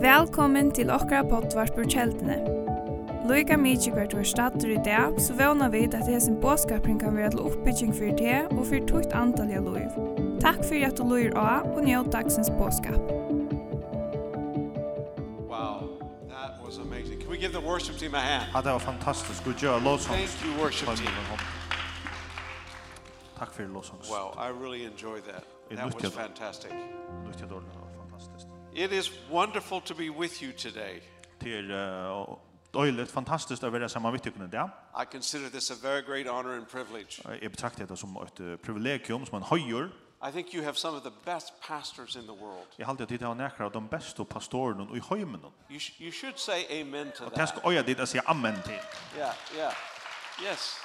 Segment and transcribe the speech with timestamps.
[0.00, 2.36] Velkommen til okra pottvarpur kjeldene.
[3.26, 7.30] Loika mykje hvert var stater i dag, så vana vi at hesen båskapring kan være
[7.34, 9.90] til oppbygging for det og for tukt antall av loiv.
[10.44, 13.02] Takk for at du loir av og njød dagsens båskap.
[15.50, 15.98] Wow,
[16.30, 17.18] that was amazing.
[17.18, 18.46] Can we give the worship team a hand?
[18.54, 19.44] Ja, det var fantastisk.
[19.44, 20.38] Gud gjør lovsångs.
[20.38, 21.10] Thank you, worship team.
[23.38, 24.06] Takk for lovsångs.
[24.08, 25.42] Wow, I really enjoyed that.
[25.70, 26.70] That was fantastic.
[27.26, 27.85] Nytt jeg.
[28.78, 31.00] It is wonderful to be with you today.
[31.40, 31.70] Till
[32.74, 34.68] Oilet fantastiskt å være sammen med dere i dag.
[35.02, 37.22] I consider this a very great honor and privilege.
[37.42, 39.88] Jeg betrakter det som ett privilegium som en höjer.
[40.28, 42.66] I think you have some of the best pastors in the world.
[42.78, 45.40] Jeg halte at alltid haft några av de beste pastorene i høymen.
[45.70, 47.32] You you should say amen to that.
[47.32, 48.80] Och jag skal øye dit att amen til.
[49.16, 49.72] Yeah, yeah.
[50.42, 50.78] Yes.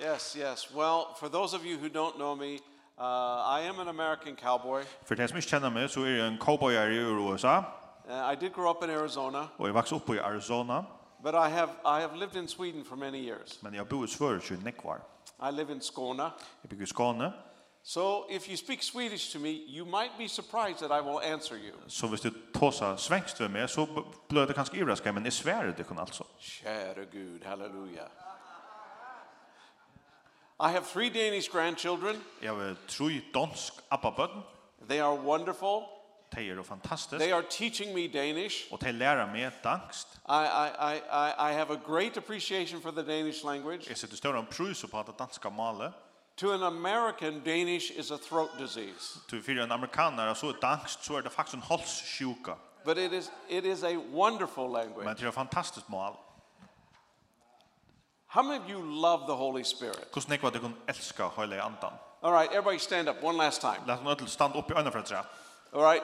[0.00, 0.74] Yes, yes.
[0.74, 2.58] Well, for those of you who don't know me,
[3.00, 4.82] Uh, I am an American cowboy.
[5.06, 7.58] For det som inte kjenner meg, så er jeg en cowboy i USA.
[8.08, 9.38] Uh, I did grow up in Arizona.
[9.58, 10.82] Og jeg vokste opp i Arizona.
[11.22, 13.62] But I have I have lived in Sweden for many years.
[13.62, 15.00] Men jeg bor i Sverige i nekvar.
[15.42, 16.22] I live in Skåne.
[16.62, 17.32] Jeg bor i Skåne.
[17.82, 21.56] So if you speak Swedish to me, you might be surprised that I will answer
[21.56, 21.74] you.
[21.88, 23.86] Så hvis du tosa svenskt med mig så
[24.28, 26.24] blir det kanske överraskande men i Sverige det kan alltså.
[26.38, 28.02] Kära Gud, halleluja.
[30.60, 32.16] I have three Danish grandchildren.
[32.42, 34.42] Jeg har tre dansk abbabøtten.
[34.88, 35.82] They are wonderful.
[36.36, 37.20] De er fantastisk.
[37.20, 38.72] They are teaching me Danish.
[38.72, 40.06] Og de lærer meg dansk.
[40.28, 43.84] I I I I I have a great appreciation for the Danish language.
[43.88, 45.92] Jeg setter stor pris på det danske malet.
[46.36, 49.18] To an American Danish is a throat disease.
[49.30, 52.52] To for en amerikaner så dansk så er det faktisk en halssjuka.
[52.84, 55.04] But it is it is a wonderful language.
[55.04, 56.12] Men det er fantastisk mal.
[58.28, 60.12] How many of you love the Holy Spirit?
[60.12, 61.92] Kus nekva du kun elska Heilige Andan.
[62.22, 63.80] All right, everybody stand up one last time.
[63.86, 65.26] Lat nødl stand upp i øynene for.
[65.72, 66.02] All right.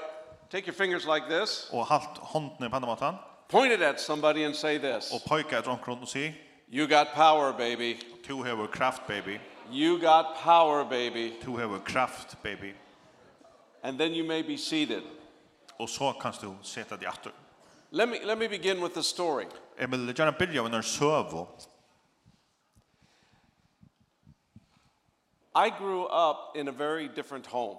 [0.51, 1.69] Take your fingers like this.
[1.73, 3.17] Og halt hånden på andra.
[3.49, 5.13] Point it at somebody and say this.
[5.13, 6.33] Og peka at omkring og si.
[6.73, 8.01] You got power, baby.
[8.29, 9.39] To have a craft, baby.
[9.73, 11.33] You got power, baby.
[11.45, 12.73] To have a craft, baby.
[13.83, 15.03] And then you may be seated.
[15.79, 17.31] Og så kan du seta dig atter.
[17.91, 19.47] Let me let me begin with the story.
[19.79, 21.49] Emil, gärna börja med en servo.
[25.57, 27.79] I grew up in a very different home.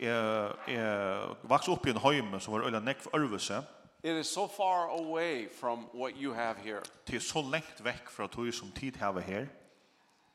[0.00, 3.62] Jeg, jeg vokste opp i en heim som var øyla nekv ørvese.
[4.02, 6.82] It is so far away from what you have here.
[7.06, 9.46] Det er så lengt vekk fra tog som tid hava her.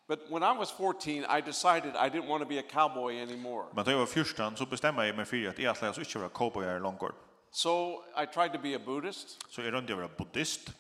[0.08, 3.66] But when I was 14, I decided I didn't want to be a cowboy anymore.
[3.76, 6.30] Men da jeg var fyrstan, så bestemmer jeg meg for at jeg skulle ikke var
[6.30, 7.14] cowboy her langer.
[7.52, 9.38] So I tried to be a Buddhist.
[9.50, 10.74] Så jeg rønte å være buddhist.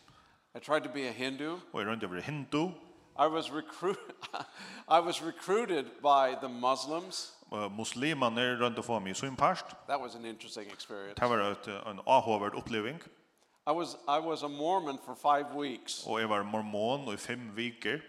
[0.56, 1.60] I tried to be a Hindu.
[1.74, 2.72] Og jeg rønte å være hindu.
[3.20, 3.98] I was recruit
[4.88, 7.34] I was recruited by the Muslims.
[7.52, 9.66] Muslimaner runt om mig så impast.
[9.88, 11.22] That was an interesting experience.
[11.22, 13.10] Det var ett en ahåverd upplevelse.
[13.68, 16.06] I was I was a Mormon for 5 weeks.
[16.08, 18.00] Och jag var mormon i fem veckor.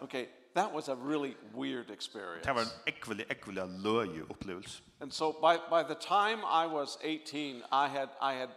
[0.00, 2.44] Okay, that was a really weird experience.
[2.44, 4.82] Det var en ekvelig, ekvelig løye opplevelse.
[5.00, 8.48] And so by by the time I was 18, I had I had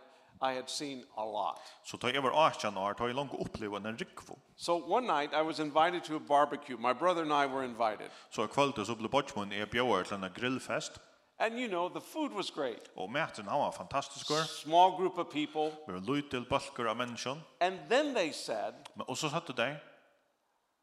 [0.42, 1.60] I had seen a lot.
[1.84, 4.40] Så tar över Achan har tar långt uppleva en rikvo.
[4.56, 6.78] So one night I was invited to a barbecue.
[6.78, 8.10] My brother and I were invited.
[8.30, 11.02] Så kvällte så blev Botchman är bjöd til en grillfest.
[11.40, 12.90] And you know, the food was great.
[12.96, 14.26] Og maten var fantastisk.
[14.62, 15.78] Small group of people.
[15.88, 17.38] Vi var till bulkar av människor.
[17.60, 19.76] And then they said Men och så sa de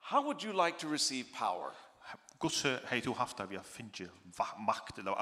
[0.01, 1.73] How would you like to receive power?
[2.41, 4.09] Gosse hei du haft av jeg finner
[4.65, 5.13] makt eller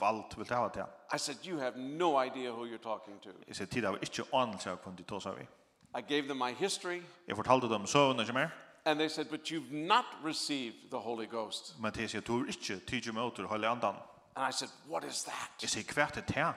[0.00, 0.86] vald vil det ha det.
[1.14, 3.30] I said, you have no idea who you're talking to.
[3.46, 5.46] Jeg said, tid av ikke anelse av hvem de tås av i.
[5.94, 7.02] I gave them my history.
[7.28, 8.48] Jeg fortalte dem søvn ikke mer.
[8.84, 11.74] And they said, but you've not received the Holy Ghost.
[11.80, 13.94] Men de sier, du har ikke tidlig med til Andan.
[14.36, 15.50] And I said, what is that?
[15.62, 16.52] Jeg sier, hva er det her?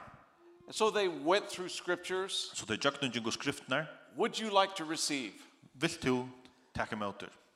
[0.68, 2.52] And so they went through scriptures.
[2.54, 3.88] Så de gjør noen skriftene.
[4.18, 5.34] Would you like to receive?
[5.74, 6.30] Vil du
[6.76, 7.14] takke med?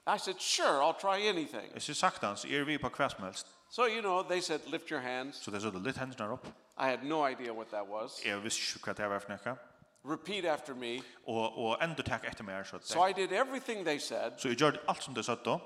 [0.08, 1.74] I said, sure, I'll try anything.
[1.74, 3.48] Jeg sier hans, er vi på hva som helst.
[3.70, 5.38] So, you know, they said, lift your hands.
[5.38, 6.48] Så det sa, litt hendene opp.
[6.78, 8.22] I had no idea what that was.
[8.26, 9.56] Jeg visste ikke hva det var for noe.
[10.06, 11.02] Repeat after me.
[11.28, 12.68] Og, og enda takk etter meg.
[12.68, 14.38] Så, so I did everything they said.
[14.38, 15.58] Så jeg gjør alt som de sa da.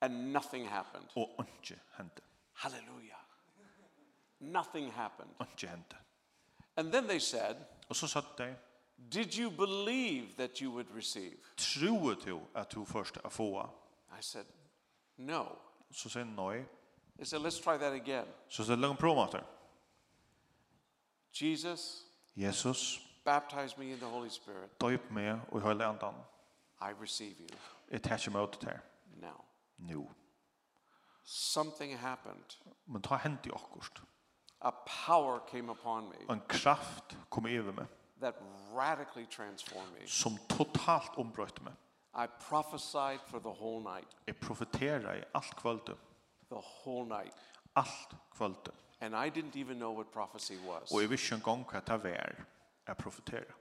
[0.00, 1.06] And nothing happened.
[1.16, 2.22] Og ikke hendte.
[2.54, 3.22] Hallelujah.
[4.40, 5.30] Nothing happened.
[5.40, 5.96] Ikke hendte.
[6.76, 7.56] And then they said.
[7.88, 8.56] Og så sa de.
[9.10, 11.36] Did you believe that you would receive?
[11.56, 13.68] Tror du at du først att få?
[14.18, 14.46] I said
[15.16, 15.58] no.
[15.90, 16.64] Så sa nei.
[17.18, 18.26] He said let's try that again.
[18.48, 19.42] Så sa long promoter.
[21.32, 22.04] Jesus.
[22.36, 23.00] Jesus.
[23.24, 24.80] Baptize me in the Holy Spirit.
[24.80, 26.14] Døyp meg og i höll andan.
[26.80, 27.58] I receive you.
[27.88, 28.80] Ett hatch mode där.
[29.20, 29.44] Now.
[29.76, 30.06] Nu.
[31.24, 32.56] Something happened.
[32.86, 34.02] Men ta hänt i akkurst.
[34.58, 34.70] A
[35.06, 36.16] power came upon me.
[36.28, 37.86] En kraft kom över mig
[38.22, 38.34] that
[38.74, 40.06] radically transformed me.
[40.06, 41.72] Som totalt ombrøtte meg.
[42.14, 44.08] I prophesied for the whole night.
[44.26, 45.96] Jeg profeterer i alt kvöldet.
[46.50, 47.34] The whole night.
[47.76, 48.74] Alt kvöldet.
[49.00, 50.92] And I didn't even know what prophecy was.
[50.92, 52.32] Og jeg visste en gang hva det var
[52.86, 53.54] jeg profeterer.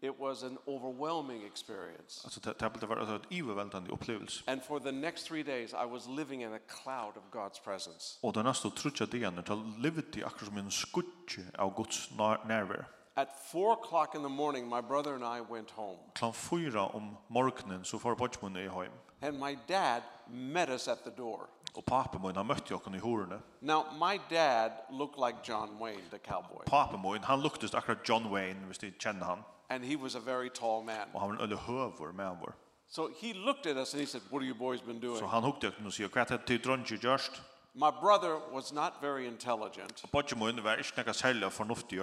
[0.00, 2.20] It was an overwhelming experience.
[2.24, 4.44] Alltså det det var alltså ett överväldigande upplevelse.
[4.46, 8.18] And for the next 3 days I was living in a cloud of God's presence.
[8.22, 12.10] Och då nästa trutja dagen då levde jag akkurat som en skugga av Guds
[12.44, 12.84] närvaro.
[13.18, 15.98] At 4 o'clock in the morning my brother and I went home.
[16.14, 18.92] Klan 4 om morgonen så får Bodgman i hem.
[19.22, 21.40] And my dad met us at the door.
[21.74, 23.40] Och pappa min han mötte jag i horene.
[23.60, 26.64] Now my dad looked like John Wayne the cowboy.
[26.66, 29.44] Pappa min han luktade akkurat John Wayne, visst du känner han.
[29.68, 31.08] And he was a very tall man.
[31.12, 32.52] Och han var en höver man var.
[32.88, 35.26] So he looked at us and he said, "What have you boys been doing?" Så
[35.26, 37.32] han hukte och sa, "Vad har du drunge just.
[37.72, 40.04] My brother was not very intelligent.
[40.12, 42.00] Bodgman var inte något särskilt förnuftig.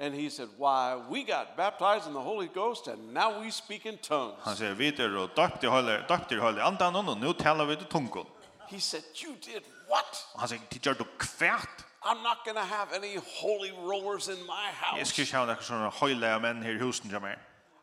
[0.00, 3.86] And he said, "Why we got baptized in the Holy Ghost and now we speak
[3.86, 7.32] in tongues." Han säger vidare och döpt i Helige döpt i Helige Anden och nu
[7.32, 8.26] talar vi i tungor.
[8.68, 12.74] He said, "You did what?" Han säger, "Det gör du kvärt." I'm not going to
[12.76, 14.98] have any holy rollers in my house.
[14.98, 17.38] Jag ska inte ha några såna höjliga män här i husen jag med.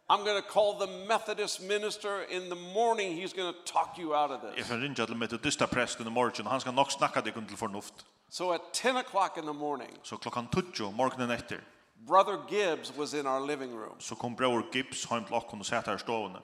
[0.09, 3.21] I'm going to call the Methodist minister in the morning.
[3.21, 4.65] He's going to talk you out of this.
[4.65, 7.93] If rinja till metodista prästen i morgon, han ska nog snacka dig till förnuft.
[8.29, 9.91] So at 10 o'clock in the morning.
[10.03, 11.61] Så klockan 10 morgonen efter.
[11.99, 13.95] Brother Gibbs was in our living room.
[13.99, 16.41] Så kom bror Gibbs hem till oss och satt här stående.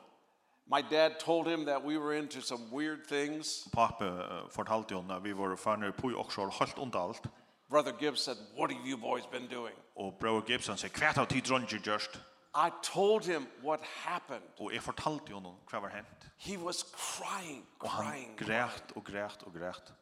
[0.65, 3.67] My dad told him that we were into some weird things.
[3.71, 7.23] Pappa fortalte honom att vi var fannar på och så helt under allt.
[7.69, 11.15] Brother Gibbs said, "What have you boys been doing?" Och bror Gibbs han sa, "Kvärt
[11.15, 12.19] har tid runt just."
[12.55, 14.43] I told him what happened.
[14.57, 16.07] Och jag fortalte honom vad var hänt.
[16.37, 18.35] He was crying, crying.
[18.37, 19.93] Grät och grät och grät.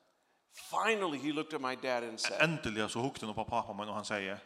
[0.54, 2.42] Finally he looked at my dad and said.
[2.42, 4.40] Äntligen så hukte han på pappa men han säger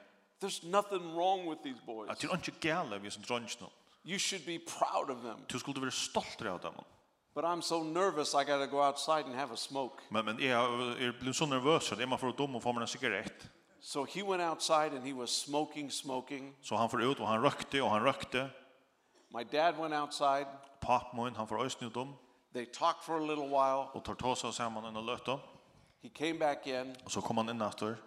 [0.45, 2.09] There's nothing wrong with these boys.
[2.09, 3.68] Att det är inte gälla vi som drönjna.
[4.03, 5.38] You should be proud of them.
[5.47, 6.83] Du skulle vara stolt av dem.
[7.36, 10.03] But I'm so nervous I got to go outside and have a smoke.
[10.09, 10.63] Men men jag
[11.01, 13.50] är blev så nervös att jag må fara dom och få mig en cigarett.
[13.80, 16.56] So he went outside and he was smoking smoking.
[16.62, 18.50] Så han får ut och han rökte och han rökte.
[19.30, 20.47] My dad went outside.
[20.80, 22.13] Pappa han får ösnu dom.
[22.53, 23.89] They talked for a little while.
[23.94, 25.39] Och tar ta sig samman en lötta.
[26.03, 26.95] He came back in.
[27.03, 27.97] Och så kom han in efter.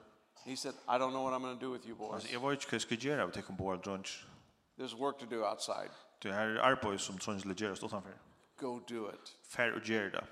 [0.45, 2.13] He said, I don't know what I'm going to do with you boys.
[2.15, 4.25] Alltså jag vet inte vad jag ska göra med tecken board drunch.
[4.79, 5.91] There's work to do outside.
[6.19, 8.15] Det här är arbete som trons lägger utanför.
[8.61, 9.37] Go do it.
[9.49, 10.25] Fair och gör det.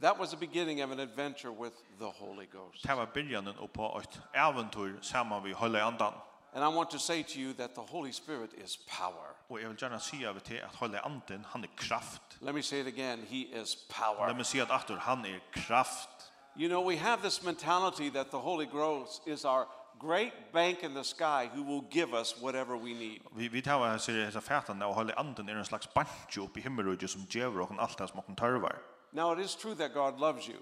[0.00, 2.82] That was the beginning of an adventure with the Holy Ghost.
[2.82, 6.14] Det var början på ett äventyr samman vi Heliga andan.
[6.52, 9.34] And I want to say to you that the Holy Spirit is power.
[9.48, 12.22] Och jag vill gärna säga av till att Heliga Anden han är kraft.
[12.40, 14.28] Let me say it again, he is power.
[14.28, 18.38] Let me säga att han är kraft you know, we have this mentality that the
[18.38, 19.66] Holy Ghost is our
[19.98, 23.20] great bank in the sky who will give us whatever we need.
[23.36, 26.56] Vi vi tar så det dessa färdan och håller anden i en slags bank upp
[26.56, 28.76] i himmelriket som ger oss allt det som vi törvar.
[29.12, 30.58] Now it is true that God loves you.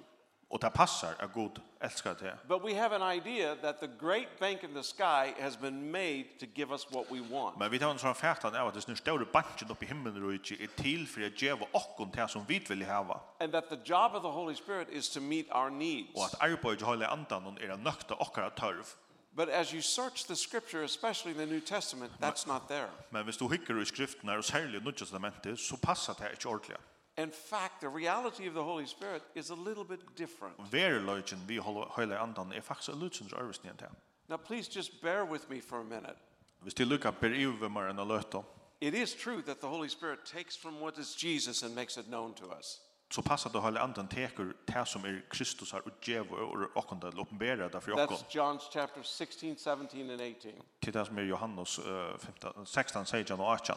[0.48, 2.38] Och det passar att god älskar det.
[2.48, 6.24] But we have an idea that the great bank in the sky has been made
[6.40, 7.58] to give us what we want.
[7.58, 10.24] Men vi tar en sån färtan av att det nu står banken uppe i himlen
[10.24, 13.34] och inte är till för att ge och det som vi vill ha.
[13.40, 16.14] And that the job of the Holy Spirit is to meet our needs.
[16.14, 18.50] Och att arbetet håller andan och era nökta och tørv.
[18.50, 18.84] törv.
[19.36, 22.90] But as you search the scripture, especially in the New Testament, that's not there.
[23.11, 26.49] Men hvis du hikker i skriftene, og særlig i New Testamentet, så passar det ikke
[26.49, 26.80] ordentligt.
[27.18, 30.56] In fact, the reality of the Holy Spirit is a little bit different.
[30.70, 33.82] Ver løgjen vi høyla andan er faktisk lutsens øvres nient.
[34.28, 36.16] Now please just bear with me for a minute.
[36.60, 38.42] Hvis du lukka per ive mer enn løtta.
[38.80, 42.06] It is true that the Holy Spirit takes from what is Jesus and makes it
[42.06, 42.80] known to us.
[43.10, 47.18] Så passar det höll andan teker det som är Kristus har utgeva och åkande att
[47.18, 48.14] uppenbara det för åkande.
[48.14, 50.52] That's John chapter 16, 17 and 18.
[50.80, 51.80] Till det som är Johannes
[52.64, 53.76] 16, 16 och 18.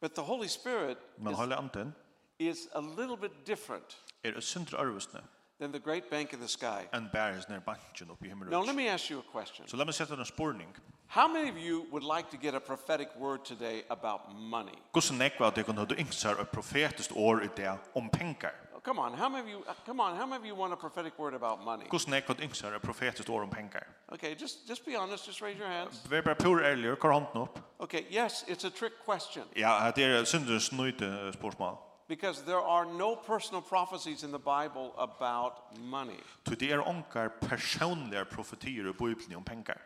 [0.00, 1.92] But the Holy Spirit Men höll andan
[2.40, 3.96] is a little bit different.
[4.24, 5.20] Er a sindur arvusne.
[5.58, 6.88] Than the great bank in the sky.
[6.92, 8.42] And bæris nær bankin upp i him.
[8.50, 9.68] Now let me ask you a question.
[9.68, 10.74] So let me setta en spurning.
[11.06, 14.78] How many of you would like to get a prophetic word today about money?
[14.94, 18.54] Kusen nekva at ekon hødu ingsar a profetist år i det om pengar.
[18.82, 21.18] Come on, how many of you come on, how many of you want a prophetic
[21.18, 21.84] word about money?
[21.90, 23.84] Kusen nekva at ingsar a profetist år om pengar.
[24.12, 26.00] Okay, just just be honest, just raise your hands.
[26.08, 27.58] Ver bara pur ærlig, kor handen upp.
[27.78, 29.44] Okay, yes, it's a trick question.
[29.56, 34.92] Ja, det er sundur snøyte spørsmål because there are no personal prophecies in the Bible
[34.98, 36.20] about money.
[36.44, 39.80] to det er onkar personliga profetier i Bibeln om pengar.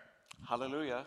[0.48, 1.04] Hallelujah.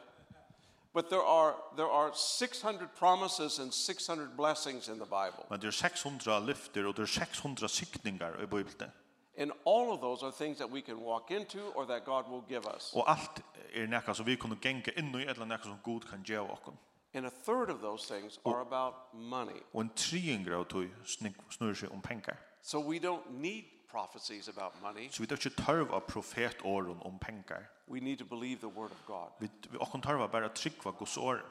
[0.94, 5.46] But there are there are 600 promises and 600 blessings in the Bible.
[5.50, 8.92] Men det er 600 lyfter og det er 600 sikningar i Bibeln.
[9.38, 12.44] And all of those are things that we can walk into or that God will
[12.48, 12.94] give us.
[12.94, 13.42] og alt
[13.74, 16.78] er näka som vi kunnu ganga inn i eller näka som god kan geva okkum
[17.14, 19.62] And a third of those things are about money.
[19.72, 21.88] Och en tredjedel av det um penka.
[21.90, 22.38] om pengar.
[22.62, 25.10] So we don't need prophecies about money.
[25.10, 27.70] Så vi tar a tarv av profetåren om pengar.
[27.88, 29.32] We need to believe the word of God.
[29.40, 31.42] Vi vi och tarv bara tryckva Guds ord.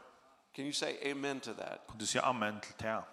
[0.54, 1.86] Can you say amen to that?
[1.88, 3.04] Kan du säga amen til det?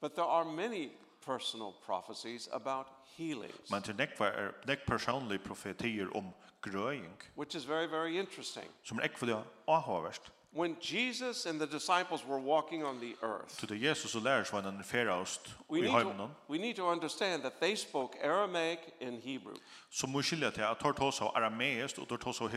[0.00, 0.90] But there are many
[1.26, 2.86] personal prophecies about
[3.16, 3.70] healings.
[3.70, 6.30] Men det nekva er nek personlige profetier om
[6.62, 7.22] grøying.
[7.36, 8.66] Which is very very interesting.
[8.82, 10.32] Som ekva det ahøverst.
[10.56, 13.60] When Jesus and the disciples were walking on the earth.
[13.60, 16.30] To the Jesus och lärjungarna färast i himlen.
[16.46, 19.56] We need to understand that they spoke Aramaic and Hebrew.
[19.90, 22.50] Så måste det att ta tas av arameiskt och tas av.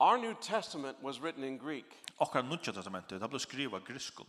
[0.00, 1.84] Our New Testament was written in Greek.
[2.16, 4.20] Och kan testamentet det blev skriva grekiskt.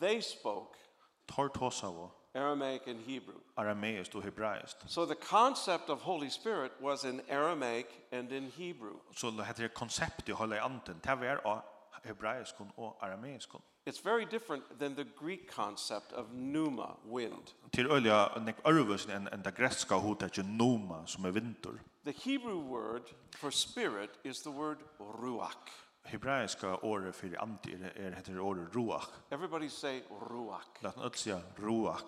[0.00, 0.78] They spoke
[1.26, 1.48] tar
[1.84, 3.40] av Aramaic and Hebrew.
[3.54, 4.90] Arameiskt och hebraiskt.
[4.90, 8.96] So the concept of Holy Spirit was in Aramaic and in Hebrew.
[9.14, 11.00] Så det heter konceptet Holy Anden.
[11.02, 11.62] Det var av
[12.04, 13.50] hebraisk och arameisk.
[13.84, 17.52] It's very different than the Greek concept of pneuma, wind.
[17.70, 21.72] Till olja nek örvus en en det grekiska hotet ju pneuma som är vinter.
[22.04, 23.02] The Hebrew word
[23.36, 29.08] for spirit is the word ruach hebraiska ordet för ande är heter ordet ruach.
[29.30, 30.66] Everybody say ruach.
[30.80, 32.02] Låt oss säga ruach.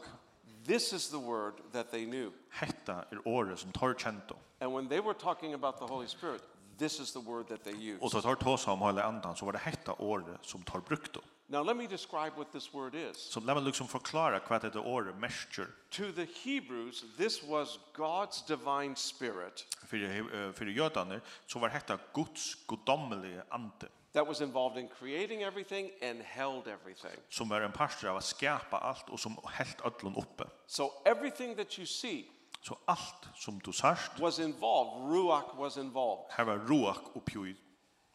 [0.66, 2.30] This is the word that they knew.
[2.50, 4.36] Hetta er ordet som tar kjento.
[4.60, 6.42] And when they were talking about the Holy Spirit,
[6.78, 8.02] this is the word that they used.
[8.02, 11.16] Och så tar tas om hela andan så var det hetta ordet som tar brukt.
[11.50, 13.16] Now let me describe what this word is.
[13.16, 15.66] Så låt mig liksom förklara vad the ordet mesher.
[15.90, 19.66] To the Hebrews this was God's divine spirit.
[19.86, 23.88] För för judarna så var detta Guds gudomliga ande.
[24.12, 27.20] That was involved in creating everything and held everything.
[27.28, 30.44] Som var en pastor av att skapa allt och som helt allt uppe.
[30.66, 32.24] So everything that you see
[32.62, 36.24] Så allt som du sørst was involved, ruach was involved.
[36.36, 37.56] Her var ruach oppgjøyd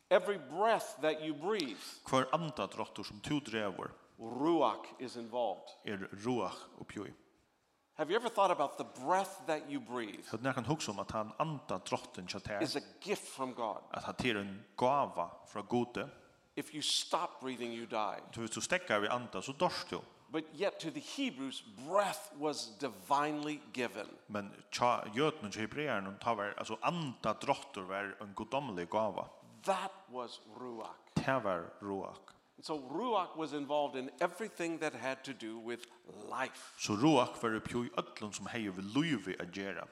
[0.09, 1.83] Every breath that you breathe.
[2.05, 3.91] Kvar anda drottur som du drever.
[4.19, 5.69] Ruach is involved.
[5.85, 7.13] Er ruach uppjoi.
[7.95, 10.25] Have you ever thought about the breath that you breathe?
[10.31, 12.63] Hade näkan hugsa om at han anda drotten chatter.
[12.63, 13.81] Is a gift from God.
[13.91, 15.29] At han till en gåva
[15.69, 16.09] Gode.
[16.55, 18.21] If you stop breathing you die.
[18.35, 19.95] Du så vi anda så dorstu.
[19.95, 20.01] du.
[20.31, 24.07] But yet to the Hebrews breath was divinely given.
[24.27, 24.51] Men
[25.13, 29.27] jötnen hebreerna tar var altså anda drottur var en gudomlig gava.
[29.63, 31.13] That was Ruach.
[31.13, 32.33] Det var Ruach.
[32.57, 35.87] And so Ruach was involved in everything that had to do with
[36.29, 36.73] life.
[36.77, 39.87] Så Ruach var uppe i öllum som hej över liv att gera.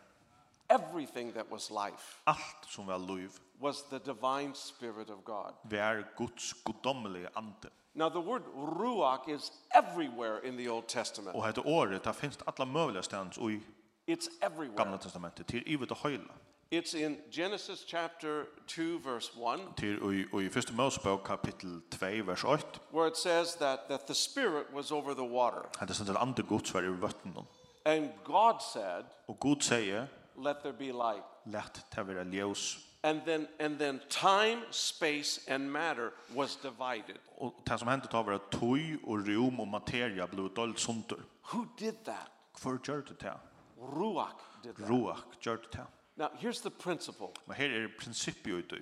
[0.67, 2.21] Everything that was life.
[2.23, 3.31] Alt som var liv.
[3.59, 5.53] Was the divine spirit of God.
[5.63, 7.69] Var Guds gudomliga ande.
[7.93, 11.35] Now the word Ruach is everywhere in the Old Testament.
[11.35, 13.61] Og det orð ta finst alla möjliga stans i
[14.07, 14.77] It's everywhere.
[14.77, 16.33] Gamla testamentet til i det hela.
[16.73, 19.59] It's in Genesis chapter 2 verse 1.
[19.77, 22.79] Til i i første Mosebok kapittel 2 vers 8.
[22.93, 25.61] Where it says that that the spirit was over the water.
[25.79, 27.45] Hat det sånt ande Guds var över vattnet.
[27.85, 31.23] And God said, Og Gud sier, let there be light.
[31.45, 32.79] Lät det vara ljus.
[33.03, 37.19] And then and then time, space and matter was divided.
[37.37, 41.19] Og det som hände då var att og och rum materia blev dolt sönder.
[41.53, 42.31] Who did that?
[42.53, 43.33] Kvar gjorde det?
[43.77, 44.89] Ruach did that.
[44.89, 45.85] Ruach gjorde det.
[46.21, 47.33] Now here's the principle.
[47.47, 48.73] Men her er prinsippet ut.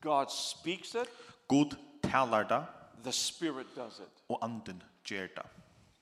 [0.00, 1.08] God speaks it.
[1.48, 2.66] Gud talar det.
[3.02, 4.22] The spirit does it.
[4.28, 5.46] Og anden gjør det.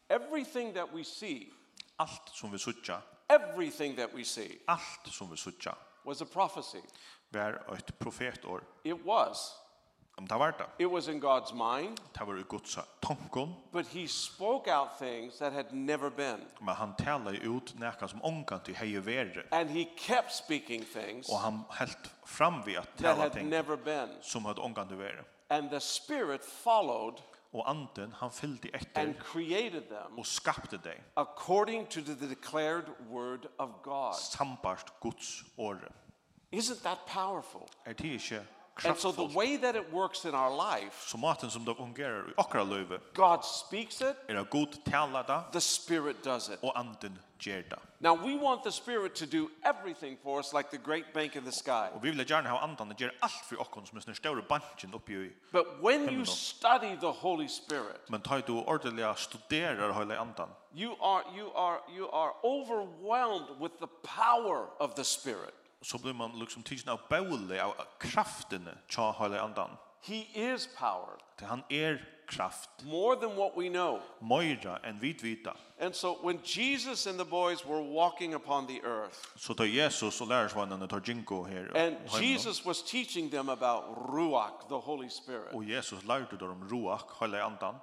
[0.08, 1.52] Everything that we see.
[1.98, 2.96] Allt som vi søkja.
[3.28, 4.58] Everything that we see.
[4.68, 5.72] Allt som vi søkja.
[6.06, 6.84] Was a prophecy.
[7.30, 8.62] Var et profetord.
[8.84, 9.36] It was.
[10.20, 10.84] Om det var det.
[10.84, 11.98] It was in God's mind.
[12.18, 13.54] Det var i Guds tankon.
[13.72, 16.40] But he spoke out things that had never been.
[16.60, 19.42] Men han talade ut näka som onkan till hej värre.
[19.50, 21.28] And he kept speaking things.
[21.28, 23.48] Och han helt fram vid att tala ting.
[23.48, 24.08] never been.
[24.20, 25.24] Som hade onkan till värre.
[25.48, 27.14] And the spirit followed
[27.52, 32.84] og anden han fyllde etter and created them og skapte dei according to the declared
[33.10, 35.92] word of God sambart Guds ord
[36.52, 38.46] isn't that powerful er det ikke
[38.84, 41.08] And so the way that it works in our life.
[41.08, 42.98] Så maten som det fungerar i okra löve.
[43.14, 44.16] God speaks it.
[44.28, 45.42] Är det god tala det.
[45.52, 46.58] The spirit does it.
[46.62, 47.78] Och anden ger det.
[47.98, 51.44] Now we want the spirit to do everything for us like the great bank in
[51.44, 51.88] the sky.
[51.94, 54.42] Och vi vill gärna ha anden att göra allt för oss som är den stora
[54.48, 55.32] banken uppe i.
[55.52, 58.08] But when you study the Holy Spirit.
[58.08, 60.48] Men tar du ordentligt studerar hela anden.
[60.74, 66.12] You are you are you are overwhelmed with the power of the spirit så blir
[66.12, 69.78] man liksom tidsen av bøle, av kraftene, tja høyla andan.
[70.02, 71.18] He is power.
[71.40, 71.98] Han er
[72.30, 72.84] kraft.
[72.84, 74.00] More than what we know.
[74.20, 75.52] Moira enn vi vita.
[75.78, 79.26] And so when Jesus and the boys were walking upon the earth.
[79.36, 81.76] Så to Jesus och lärjungarna tar jinko her.
[81.76, 85.54] And Jesus was teaching them about ruach, the Holy Spirit.
[85.54, 87.74] Og Jesus lärde dem ruach, hela andan.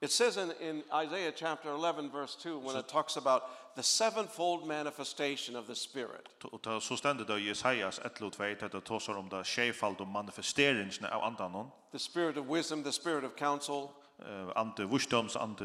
[0.00, 3.42] It says in in Isaiah chapter 11 verse 2 when it talks about
[3.74, 6.44] the sevenfold manifestation of the spirit.
[6.44, 10.06] Och ta så ständer det i Jesajas 1:2 att det tosar om det skefald och
[10.06, 11.70] manifesteringen av andan.
[11.92, 13.88] The spirit of wisdom, the spirit of counsel,
[14.18, 15.64] eh ante visdoms ante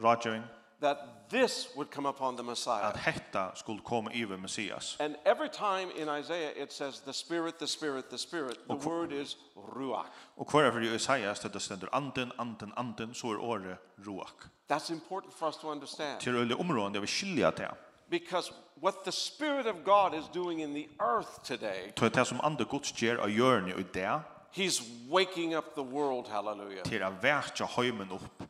[0.00, 0.42] rådgivning
[0.80, 2.86] that this would come upon the Messiah.
[2.86, 4.96] Att hetta skulle komma över Messias.
[5.00, 9.12] And every time in Isaiah it says the spirit the spirit the spirit the word
[9.12, 9.36] is
[9.76, 10.06] ruach.
[10.34, 14.48] Och kvar i Isaiah det ständer anden anden anden så är ordet ruach.
[14.68, 16.20] That's important for us to understand.
[16.20, 17.74] Till öle områden vi skiljer det.
[18.10, 21.92] Because what the spirit of God is doing in the earth today.
[21.92, 24.20] Tror det som ande Guds gör och gör nu i det.
[24.52, 26.82] He's waking up the world hallelujah.
[26.82, 28.48] Till att väcka hemmen upp.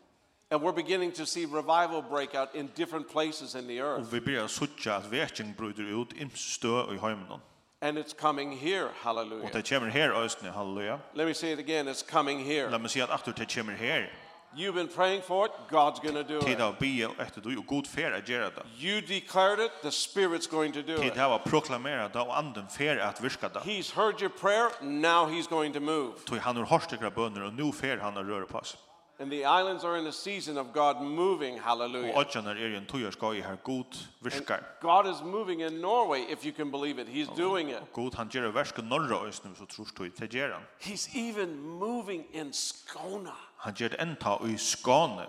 [0.50, 4.00] And we're beginning to see revival break out in different places in the earth.
[4.00, 7.40] Og vi börjar sucha att väcking bryter ut i stö i hemmen.
[7.80, 9.44] And it's coming here, hallelujah.
[9.44, 10.98] Och det kommer här östne, halleluja.
[11.14, 12.70] Let me say it again, it's coming here.
[12.70, 14.12] Låt mig säga att åter det kommer här.
[14.56, 16.46] You've been praying for it, God's going to do it.
[16.46, 18.86] Tid av be efter du och god fer att göra det.
[18.86, 21.12] You declared it, the spirit's going to do it.
[21.12, 23.60] Tid av proklamera det och anden fer att virka det.
[23.60, 26.12] He's heard your prayer, now he's going to move.
[26.24, 28.80] Tog han har hört era böner och nu fer han att röra på sig.
[29.20, 31.60] And the islands are in a season of God moving.
[31.60, 32.14] Hallelujah.
[32.14, 34.62] Og økjene er en tøyerskå i her god virkar.
[34.80, 37.08] God is moving in Norway, if you can believe it.
[37.08, 37.92] He's doing it.
[37.92, 40.62] God han gjør verske norra østnum, så trus du til gjør han.
[40.80, 43.34] He's even moving in Skåne.
[43.58, 45.26] Han gjør det enda i Skåne.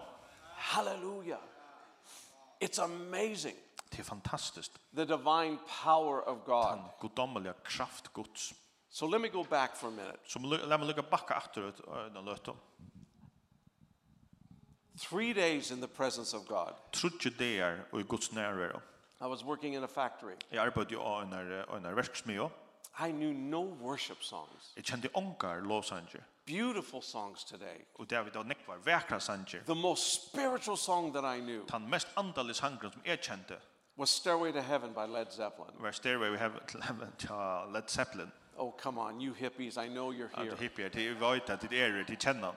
[0.55, 1.41] Hallelujah.
[2.63, 3.58] It's amazing.
[3.91, 4.72] Det er fantastiskt.
[4.93, 6.74] The divine power of God.
[6.74, 8.53] Den godommelige kraft Guds.
[8.91, 10.17] So let me go back for a minute.
[10.27, 11.72] Så la meg lukke bakka etter
[12.05, 12.55] en løtum.
[15.00, 16.74] Three days in the presence of God.
[16.91, 18.82] Trutje deir og i Guds nærvær.
[19.22, 20.36] I was working in a factory.
[20.51, 22.48] Jeg arbeidde jo i en verksmiljø.
[23.00, 24.74] I knew no worship songs.
[24.75, 26.20] Jeg kjente ongar lovsanger.
[26.46, 27.86] Beautiful songs today.
[27.96, 29.63] Og David og Nick var vakra sanger.
[29.65, 31.65] The most spiritual song that I knew.
[31.67, 33.56] Tan mest andalig sangren som jeg kjente.
[33.97, 35.76] Was Stairway to Heaven by Led Zeppelin.
[35.80, 36.36] Var Stairway to
[36.82, 37.30] Heaven til
[37.74, 38.32] Led Zeppelin.
[38.58, 40.45] Oh, come on, you hippies, I know you're here.
[40.45, 42.54] Ja, hippier, det er jo at det er, til kjenner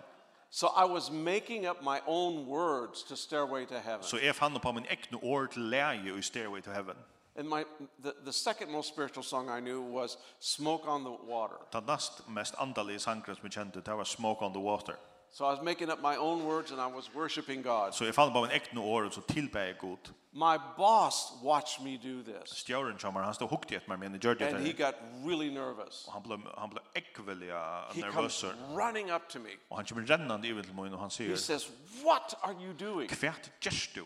[0.55, 4.03] So I was making up my own words to Stairway to Heaven.
[4.03, 6.97] Så jag fann på min egna ord till läge i Stairway to Heaven.
[7.39, 7.65] And my
[8.03, 11.57] the the second most spiritual song I knew was Smoke on the Water.
[11.71, 14.97] Den näst mest andliga sången som jag kände, det var Smoke on the Water.
[15.35, 17.95] So I was making up my own words and I was worshiping God.
[17.95, 19.99] Så if fann bara en äkta ord och så tillbär jag
[20.31, 22.65] My boss watched me do this.
[22.67, 24.55] Stjärnan som han stod hukt i ett men det det.
[24.55, 26.07] And he got really nervous.
[26.07, 28.43] Och han blev han blev äckveliga nervös.
[28.43, 29.51] He comes running up to me.
[29.69, 31.31] Och han kommer rennande över till mig och han säger.
[31.31, 31.69] He says,
[32.05, 34.05] "What are you doing?" Kvärt just du.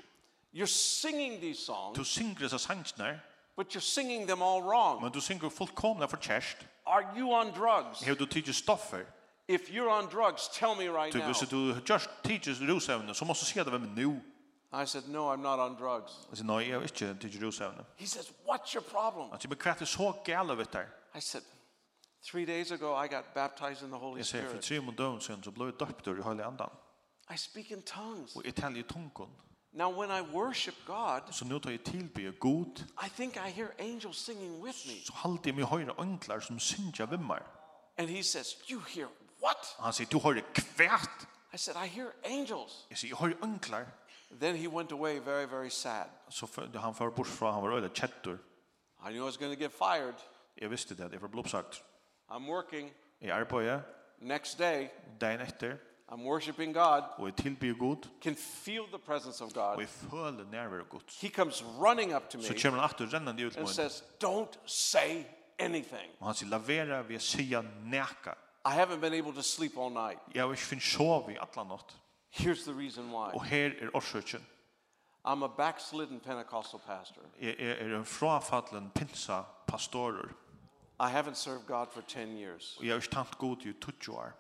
[0.53, 1.99] You're singing these songs.
[1.99, 3.19] Du synger så sångna.
[3.57, 5.03] But you're singing them all wrong.
[5.03, 6.57] Men du synger fullkomna för chest.
[6.85, 8.07] Are you on drugs?
[8.07, 9.07] Har du tagit stoffer?
[9.49, 11.33] If you're on drugs, tell me right now.
[11.33, 14.21] Du du just teaches rusevne, så måste se det vem nu.
[14.73, 16.13] I said no, I'm not on drugs.
[16.33, 17.85] I said no, jag är inte till rusevne.
[17.97, 19.33] He says what's your problem?
[19.33, 20.89] Att du bekräftar så gälla vet där.
[21.15, 21.45] I said
[22.31, 24.45] three days ago I got baptized in the Holy Spirit.
[24.45, 26.71] Jag säger för tre månader sedan så blev jag döpt i Heliga Andan.
[27.35, 28.37] I speak in tongues.
[28.37, 29.29] Och jag talar i tungor.
[29.73, 32.85] Now when I worship God, så nu tar jag tillbe god.
[33.07, 35.01] I think I hear angels singing with me.
[35.05, 37.43] Så halt mig höra änglar som synger med mig.
[37.99, 39.09] And he says, you hear
[39.43, 39.77] What?
[39.79, 41.29] Han sier, du hører kvært.
[41.53, 42.87] I said, I hear angels.
[42.91, 43.87] Jeg sier, jeg hører ønklar.
[44.41, 46.07] Then he went away very, very sad.
[46.31, 48.39] Så han var bort fra, han var øyla kjettur.
[49.07, 50.15] I knew I was going to get fired.
[50.59, 51.85] Jeg visste det, jeg var blodpsagt.
[52.31, 52.93] I'm working.
[53.21, 53.81] Jeg er på, ja.
[54.19, 54.89] Next day.
[55.21, 55.77] Dagen etter.
[56.09, 57.03] I'm worshiping God.
[57.19, 58.09] Og jeg tilbyr Gud.
[58.23, 59.63] Can feel the presence of God.
[59.63, 61.01] Og jeg føler nærvær Gud.
[61.21, 62.45] He comes running up to me.
[62.45, 63.59] Så kommer han atter rennende ut mot.
[63.59, 65.25] And says, don't say
[65.59, 66.13] anything.
[66.21, 68.35] Og han sier, lavera, vi sier neka.
[68.67, 70.19] I haven't been able to sleep all night.
[70.35, 71.97] Ja, har finn sov i alla natt.
[72.31, 73.31] Here's the reason why.
[73.33, 74.41] Och her är orsaken.
[75.23, 77.23] I'm a backslidden Pentecostal pastor.
[77.39, 80.29] Jag är en frafallen pinsa pastorer.
[80.99, 82.79] I haven't served God for 10 years.
[82.81, 84.33] Jag har inte tant god i 20 år.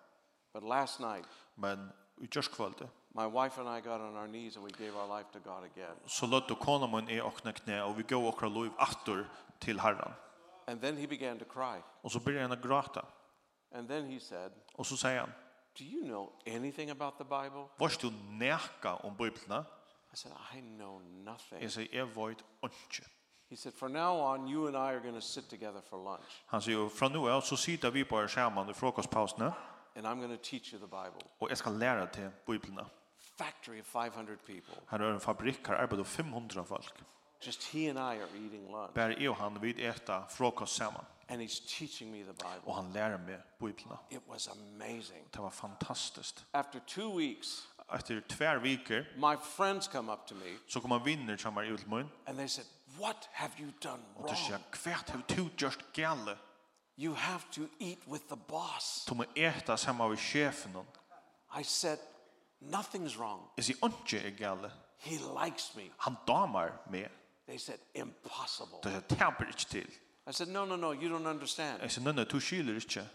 [0.52, 1.26] But last night.
[1.54, 2.88] Men i just kvällte.
[3.14, 5.64] My wife and I got on our knees and we gave our life to God
[5.64, 5.96] again.
[6.06, 9.80] Så låt och kona mun är okna knä och vi går okra lov åter till
[9.80, 10.12] Herren.
[10.66, 11.82] And then he began to cry.
[12.02, 13.04] Och så började han gråta.
[13.76, 15.32] And then he said, Och så säger han,
[15.78, 17.68] Do you know anything about the Bible?
[17.76, 19.64] Vad du närka om Bibeln?
[20.12, 21.62] I said, I know nothing.
[21.62, 23.08] Jag säger, jag vet inte.
[23.50, 26.44] He said, from now on, you and I are going to sit together for lunch.
[26.46, 29.54] Han säger, från nu av så sitter vi på er skärmen i frukostpauserna.
[29.96, 31.30] And I'm going to teach you the Bible.
[31.38, 32.80] Och jag ska lära dig Bibeln.
[33.18, 34.74] Factory of 500 people.
[34.86, 36.94] Här är en fabrik, här arbetar 500 folk.
[37.40, 38.94] Just he and I are eating lunch.
[38.94, 41.04] Bara jag och han, vi äter frukost samman.
[41.28, 42.60] And he's teaching me the Bible.
[42.64, 43.98] Och han lär mig Bibeln.
[44.10, 45.28] It was amazing.
[45.30, 46.44] Det var fantastiskt.
[46.50, 50.58] After two weeks, efter två veckor, my friends come up to me.
[50.66, 52.08] Så kommer vinner som var är utmun.
[52.26, 52.66] And they said,
[52.98, 56.38] "What have you done wrong?" Och du säger, "Kvärt har du just galle."
[56.98, 59.04] You have to eat with the boss.
[59.08, 60.86] Du måste äta samma med chefen.
[61.60, 61.98] I said,
[62.60, 64.70] "Nothing's wrong." Is he onje är galle?
[64.98, 65.90] He likes me.
[65.96, 67.10] Han damar mig.
[67.46, 69.90] They said, "Impossible." Det är tämpligt till.
[70.28, 71.82] I said, no, no, no, you don't understand.
[71.82, 73.08] Jeg sier, nei, nei, du skiler ikke.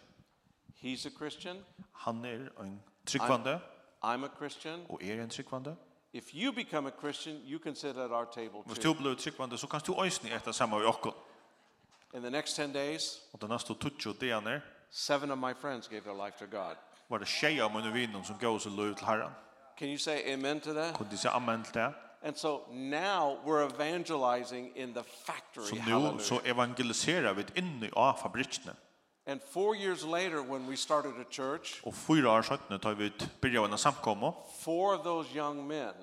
[0.84, 1.58] He's a Christian.
[1.94, 3.60] Han er en tryggvande.
[4.04, 4.86] I'm, I'm a Christian.
[4.90, 5.76] Og er en tryggvande.
[6.14, 8.64] If you become a Christian, you can sit at our table too.
[8.66, 11.16] Hvis du blir tryggvande, så kan du øyne etter samme vi okkur.
[12.14, 16.02] In the next 10 days, og den neste tutsjo degene, seven of my friends gave
[16.02, 16.76] their life to God.
[17.10, 19.32] Var det tjeja av mine viner som gav seg lov til Herren.
[19.78, 20.98] Can you say amen to that?
[20.98, 21.94] Kan du si amen til det?
[22.24, 25.66] And so now we're evangelizing in the factory.
[25.66, 28.76] Så nu så evangeliserar vi inne i fabrikerna.
[29.28, 31.82] And four years later when we started a church.
[31.84, 34.34] Och fyra år senare tar vi började en samkomma.
[34.60, 35.94] Four of those young men.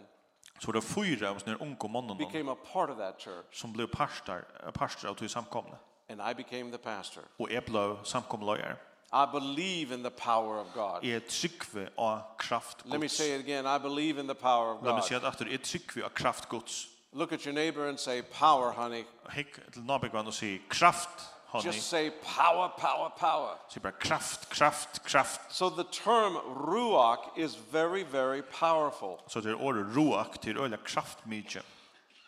[0.58, 3.60] Så det fyra av sina unga männen became a part of that church.
[3.60, 5.78] Som blev pastor, pastor av till samkomna.
[6.10, 7.22] And I became the pastor.
[7.36, 8.76] Och jag blev samkomlöjare.
[9.12, 11.02] I believe in the power of God.
[11.02, 12.92] Jeg tryggve av kraft Guds.
[12.92, 13.66] Let me say it again.
[13.66, 14.86] I believe in the power of God.
[14.86, 16.88] La meg si at etter, Er tryggve av kraft Guds.
[17.12, 19.04] Look at your neighbor and say, power, honey.
[19.32, 21.64] Hikk til nabegvann og si, kraft, honey.
[21.64, 23.56] Just say, power, power, power.
[23.70, 25.40] Si bare, kraft, kraft, kraft.
[25.54, 26.36] So the term
[26.68, 29.18] ruach is very, very powerful.
[29.28, 31.62] Så det er ruach til øyla kraftmykje.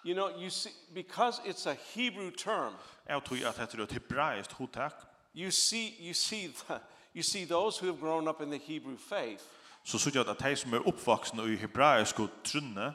[0.05, 2.73] You know, you see, because it's a Hebrew term.
[3.09, 4.95] Jeg tror at det er et hebraisk hotak
[5.35, 6.81] you see you see the,
[7.15, 9.43] you see those who have grown up in the Hebrew faith.
[9.85, 12.95] Så så jag att de som är uppvuxna i hebraisk trunne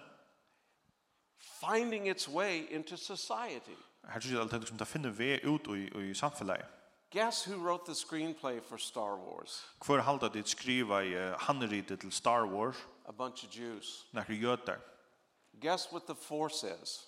[1.60, 3.76] finding its way into society.
[4.08, 6.66] Här så jag som ta finna väg ut i i samhället.
[7.12, 9.66] Guess who wrote the screenplay for Star Wars?
[9.80, 12.76] Kvar halda dit skriva i handritet til Star Wars.
[13.06, 14.06] A bunch of Jews.
[14.12, 14.80] När jötar.
[15.62, 17.08] Guess what the force is?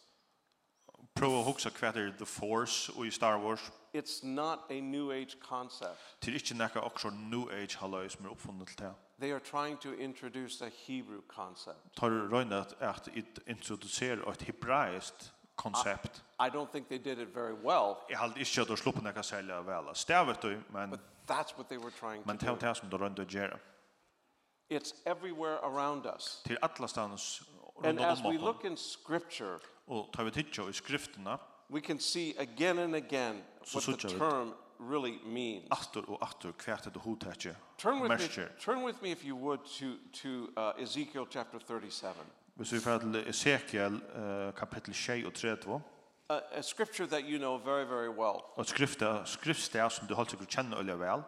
[1.16, 3.72] Prova huxa kvätter the force i Star Wars.
[3.98, 6.22] It's not a new age concept.
[6.22, 8.94] Til är inte några new age halloj som är uppfunnet det.
[9.20, 11.96] They are trying to introduce a Hebrew concept.
[11.96, 16.24] Tar röjna at it introducera ett hebraiskt concept.
[16.40, 17.96] I don't think they did it very well.
[18.10, 19.96] Eg hade inte at sluppa på selja sälja väl.
[19.96, 22.28] Stävet du men But that's what they were trying to.
[22.28, 23.26] Men det här som de rönde.
[24.70, 26.42] It's everywhere around us.
[26.46, 27.44] Til alla stans
[27.76, 27.86] runt om oss.
[27.86, 29.60] And as we look in scripture.
[29.88, 33.36] og tar vi titta i skrifterna we can see again and again
[33.74, 35.68] what so the term really means.
[35.72, 37.56] Aftur og aftur kvært þetta hugtakið.
[37.78, 42.16] Turn with me, turn with me if you would to to uh, Ezekiel chapter 37.
[42.56, 44.02] Hvis vi fer til Ezekiel
[44.56, 45.82] kapittel 37.
[46.30, 48.44] A, a scripture that you know very very well.
[48.56, 51.24] Og skrifta skriftstær som du halt sikkert kjenner vel.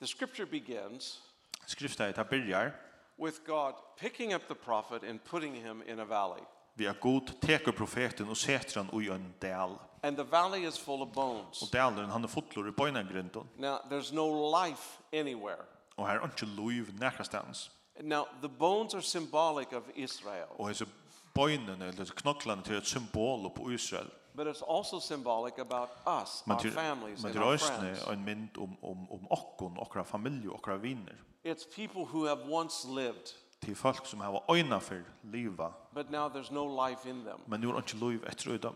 [0.00, 1.22] The scripture begins
[1.66, 2.72] Skrifta ta byrjar
[3.18, 6.42] with God picking up the prophet and putting him in a valley
[6.74, 9.78] vi er god teker profeten og setter han ui en del.
[10.02, 11.62] And the valley is full of bones.
[11.62, 13.48] Og dalen han er fotlor i bøynegrindon.
[13.58, 14.26] Now there's no
[14.64, 15.64] life anywhere.
[15.96, 17.70] Og her er ikke loiv nærkastans.
[18.00, 20.50] Now the bones are symbolic of Israel.
[20.58, 20.86] Og hese
[21.34, 24.10] bøynene, eller knoklene til et symbol på Israel.
[24.36, 25.88] But it's also symbolic about
[26.22, 27.82] us, our families and our friends.
[27.82, 31.14] Men det er en mynd om, om, om okkon, okra familie, okra viner.
[31.44, 35.72] It's people who have once lived till folk som har ögna för liva.
[35.94, 37.40] But now there's no life in them.
[37.46, 38.74] Men nu är inte liv efter dem.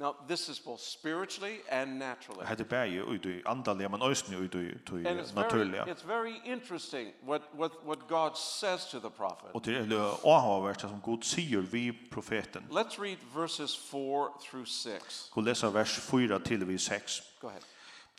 [0.00, 2.44] Now this is both spiritually and naturally.
[2.44, 4.78] Hade bär ju ut i andliga men ösn ut i
[5.34, 5.84] naturliga.
[5.84, 9.50] It's very interesting what what what God says to the prophet.
[9.52, 12.62] Och det är ohavert som Gud säger vi profeten.
[12.70, 15.30] Let's read verses 4 through 6.
[15.34, 17.22] Gå läsa vers 4 till vi 6.
[17.40, 17.60] Go ahead.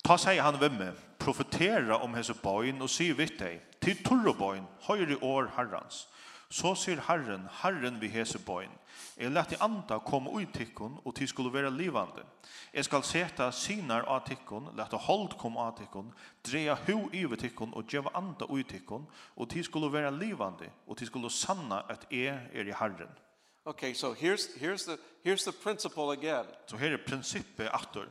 [0.04, 5.18] Ta sig han vem profetera om Jesu boyn och se vitt dig til torrebøyen, høyre
[5.22, 6.08] år herrens.
[6.52, 8.74] Så sier Herren, Herren vi hese bøyen.
[9.18, 12.26] Jeg lette anda komme ut tikkun, og til skulle være livande.
[12.74, 16.12] Jeg skal seta sinar av tikkun, lette hold komme av tikkun,
[16.44, 20.98] dreja hu iver tikkun, og djeva anda ut tikkun, og til skulle være livande, og
[20.98, 23.16] til skulle sanna at jeg er i Herren.
[23.66, 26.46] Okay, so here's, here's, the, here's the principle again.
[26.68, 28.10] Så so her er prinsippet atter.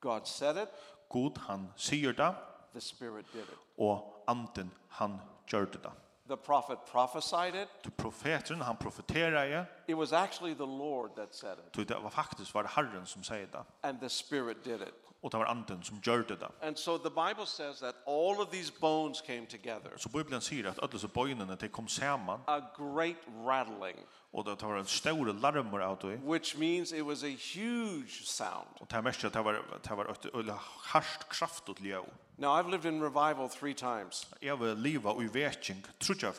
[0.00, 0.68] God said it.
[1.08, 2.34] God han sier det.
[2.72, 5.92] The Spirit did it og anden han gjør det.
[6.28, 7.68] The prophet prophesied it.
[7.82, 9.66] The prophet and han profeterade.
[9.88, 11.74] It was actually the Lord that said it.
[11.74, 13.64] Du det var faktiskt var det Herren som sa det.
[13.82, 14.94] And the Spirit did it.
[15.22, 16.48] Och det var anden som gjorde det.
[16.60, 19.96] And so the Bible says that all of these bones came together.
[19.96, 22.40] Så Bibeln säger att alla så bonerna de kom samman.
[22.46, 23.96] A great rattling.
[24.30, 26.16] Och det var en stor larm av det.
[26.16, 28.68] Which means it was a huge sound.
[28.80, 30.54] Och det mest det var det var ett öle
[30.92, 32.04] harst kraftutljud.
[32.38, 34.26] Now I've lived in revival three times.
[34.40, 36.32] Jag var leva i väcking trutja.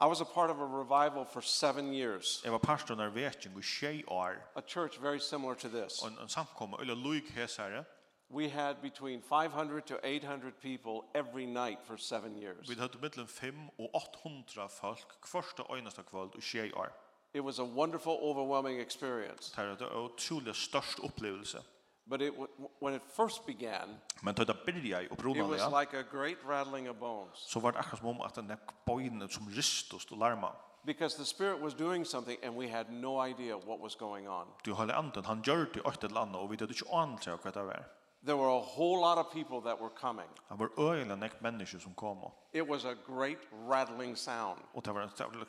[0.00, 2.42] I was a part of a revival for seven years.
[2.44, 4.36] Eg var pastor av väcking i tjej år.
[4.56, 6.02] A church very similar to this.
[6.02, 7.84] En en samkomma eller lik häsare.
[8.28, 12.68] We had between 500 to 800 people every night for seven years.
[12.68, 16.92] Vi hattu millum 5 og 800 folk första einasta kvöld i tjej år.
[17.34, 19.54] It was a wonderful overwhelming experience.
[19.56, 21.58] Det var en otroligt størst upplevelse.
[22.06, 22.34] But it
[22.80, 26.96] when it first began Men tøtta byrja i It was like a great rattling of
[26.96, 27.38] bones.
[27.38, 28.52] So vart akkurat som om at den
[28.86, 30.48] boinen som rystust og larma.
[30.84, 34.46] Because the spirit was doing something and we had no idea what was going on.
[34.64, 37.54] Du hade anten han gjorde åt ett land og vi hade ikki anelse av vad
[37.54, 37.84] det var.
[38.24, 40.28] There were a whole lot of people that were coming.
[40.48, 42.30] Han var öjliga näkt människor som kom.
[42.52, 43.38] It was a great
[43.70, 44.60] rattling sound.
[44.74, 45.02] Og det var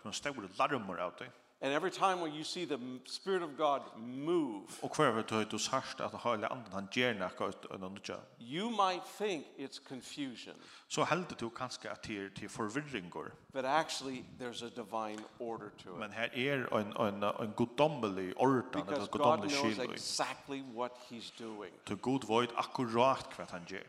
[0.06, 1.32] en stor larmer av det.
[1.62, 4.68] And every time when you see the spirit of God move.
[4.82, 8.20] Och kvar vet du sårst att hela anden han ger något och.
[8.40, 10.54] You might think it's confusion.
[10.88, 13.12] Så helt du kanske att det till förvirring.
[13.54, 16.00] But actually there's a divine order to it.
[16.00, 19.70] Men här är en en en gudomlig ordan eller gudomlig skil.
[19.70, 21.72] Because God knows exactly what he's doing.
[21.86, 23.88] To God void akkurat vad han ger.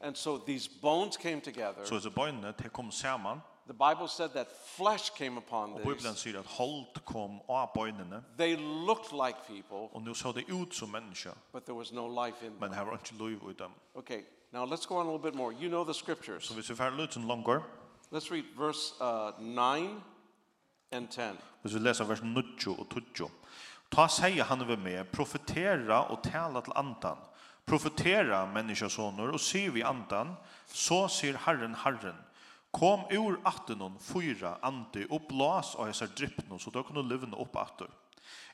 [0.00, 1.84] And so these bones came together.
[1.84, 3.40] Så så bönna det kom samman.
[3.66, 5.84] The Bible said that flesh came upon this.
[5.84, 8.22] Och Bibeln säger att hold kom av bönene.
[8.36, 9.88] They looked like people.
[9.92, 11.32] Och nu såg det ut som människor.
[11.52, 12.60] But there was no life in them.
[12.60, 13.72] Men här var inte liv i dem.
[13.94, 15.54] Okay, now let's go on a little bit more.
[15.54, 16.44] You know the scriptures.
[16.44, 17.62] Så vi ser färdigt lite längre.
[18.10, 20.00] Let's read verse uh, 9
[20.92, 21.32] and 10.
[21.62, 23.30] Vi läser vers 9 och 10.
[23.88, 27.16] Ta säger han över mig, profetera och tala till andan.
[27.64, 30.34] Profetera människosonor och se vi andan,
[30.66, 32.14] så ser Herren Herren
[32.74, 37.54] Kom ur attenon fyra andi og blas av hessar dryppnon så da kunne livna opp
[37.60, 37.90] atter.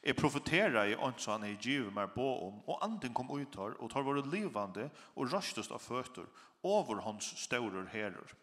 [0.05, 3.57] Jeg profetera i ånd så han er givet meg på om, og anden kom ut
[3.57, 6.27] her, og tar våre livande og røstest av føtter
[6.65, 8.35] over hans staurer herrer.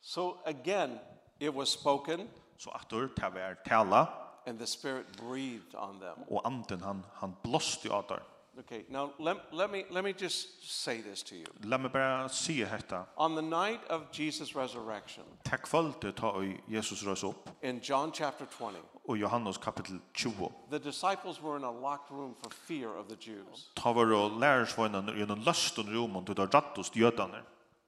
[0.00, 0.98] So again,
[1.40, 2.28] it was spoken.
[2.58, 4.06] Så atter, ta vær tala.
[4.46, 6.26] And the spirit breathed on them.
[6.30, 8.33] Og anden han, han blåste av dem.
[8.58, 11.44] Okay, now let, let, me, let me just say this to you.
[11.64, 13.06] Let me bara säga hetta.
[13.16, 15.24] On the night of Jesus' resurrection.
[15.42, 17.50] Tack kvällte ta i Jesus rös upp.
[17.62, 18.78] In John chapter 20.
[19.08, 20.52] Og Johannes kapitel 20.
[20.70, 23.70] The disciples were in a locked room for fear of the Jews.
[23.74, 27.42] Ta var och lärarsvännerna i en lösten rum undir där rattos jötarna.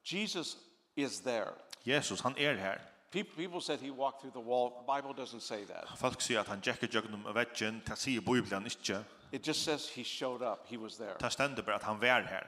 [0.05, 0.57] Jesus
[0.96, 1.52] is there.
[1.85, 2.81] Jesus han er her.
[3.11, 4.70] People said he walked through the wall.
[4.70, 5.98] The Bible doesn't say that.
[5.98, 7.81] Folk säger at han gick av väggen.
[7.87, 9.05] ta säger Bibelen inte.
[9.33, 10.67] It just says he showed up.
[10.67, 11.17] He was there.
[11.19, 12.47] Ta stendur bara at han var her.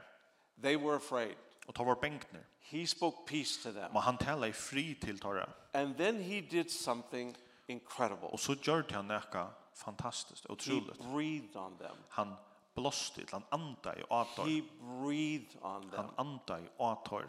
[0.63, 1.37] They were afraid.
[1.69, 2.45] Og ta var bänkner.
[2.61, 3.93] He spoke peace to them.
[3.93, 5.49] Men han talade fri til tåra.
[5.75, 7.37] And then he did something
[7.69, 8.29] incredible.
[8.33, 11.03] Og så gjorde han näka fantastiskt otroligt.
[11.03, 11.97] He breathed on them.
[12.09, 12.35] Han
[12.75, 14.45] blåste til han anda i atar.
[14.45, 16.05] He breathed on them.
[16.05, 17.29] Han andade i atar.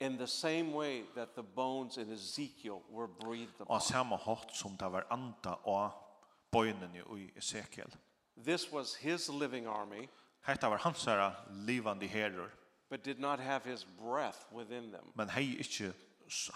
[0.00, 3.74] In the same way that the bones in Ezekiel were breathed upon.
[3.74, 5.90] Og sama hårt som det var anda och
[6.52, 7.96] bönen i Ezekiel.
[8.44, 10.08] This was his living army.
[10.46, 11.34] Hetta var hansara
[11.66, 12.50] livandi herrar.
[12.90, 15.12] But did not have his breath within them.
[15.16, 15.92] Men hei ikki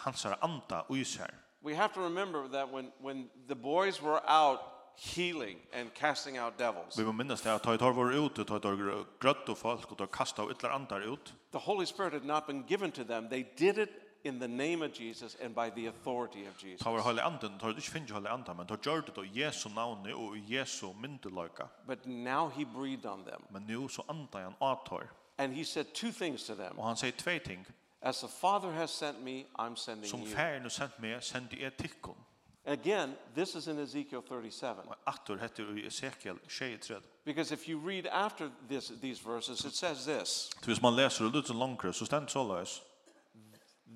[0.04, 1.30] hansara anda í sér.
[1.62, 4.60] We have to remember that when when the boys were out
[4.96, 6.96] healing and casting out devils.
[6.96, 10.42] Vi minnast at tøy tøy var ute, tøy tøy grøtt og folk og tøy kasta
[10.42, 11.34] og andar ut.
[11.50, 13.28] The Holy Spirit had not been given to them.
[13.28, 13.90] They did it
[14.24, 16.80] in the name of Jesus and by the authority of Jesus.
[16.80, 20.06] Tar hela anden, ta ikkje finn finns anden, men ta gör det i Jesu navn
[20.14, 21.66] og i Jesu myndelöka.
[21.86, 23.42] But now he breathed on them.
[23.50, 25.06] Men nu så anda han atar.
[25.38, 26.78] And he said two things to them.
[26.78, 27.66] Og han säger tve ting.
[28.00, 30.28] As the Father has sent me, I'm sending Som you.
[30.28, 31.72] Som Fadern har sänt mig, sänder jag.
[32.64, 34.82] Again, this is in Ezekiel 37.
[35.06, 37.02] Atur heter i Ezekiel 37.
[37.24, 40.50] Because if you read after this these verses, it says this.
[40.62, 42.64] Tus man läser det lite längre så ständ så.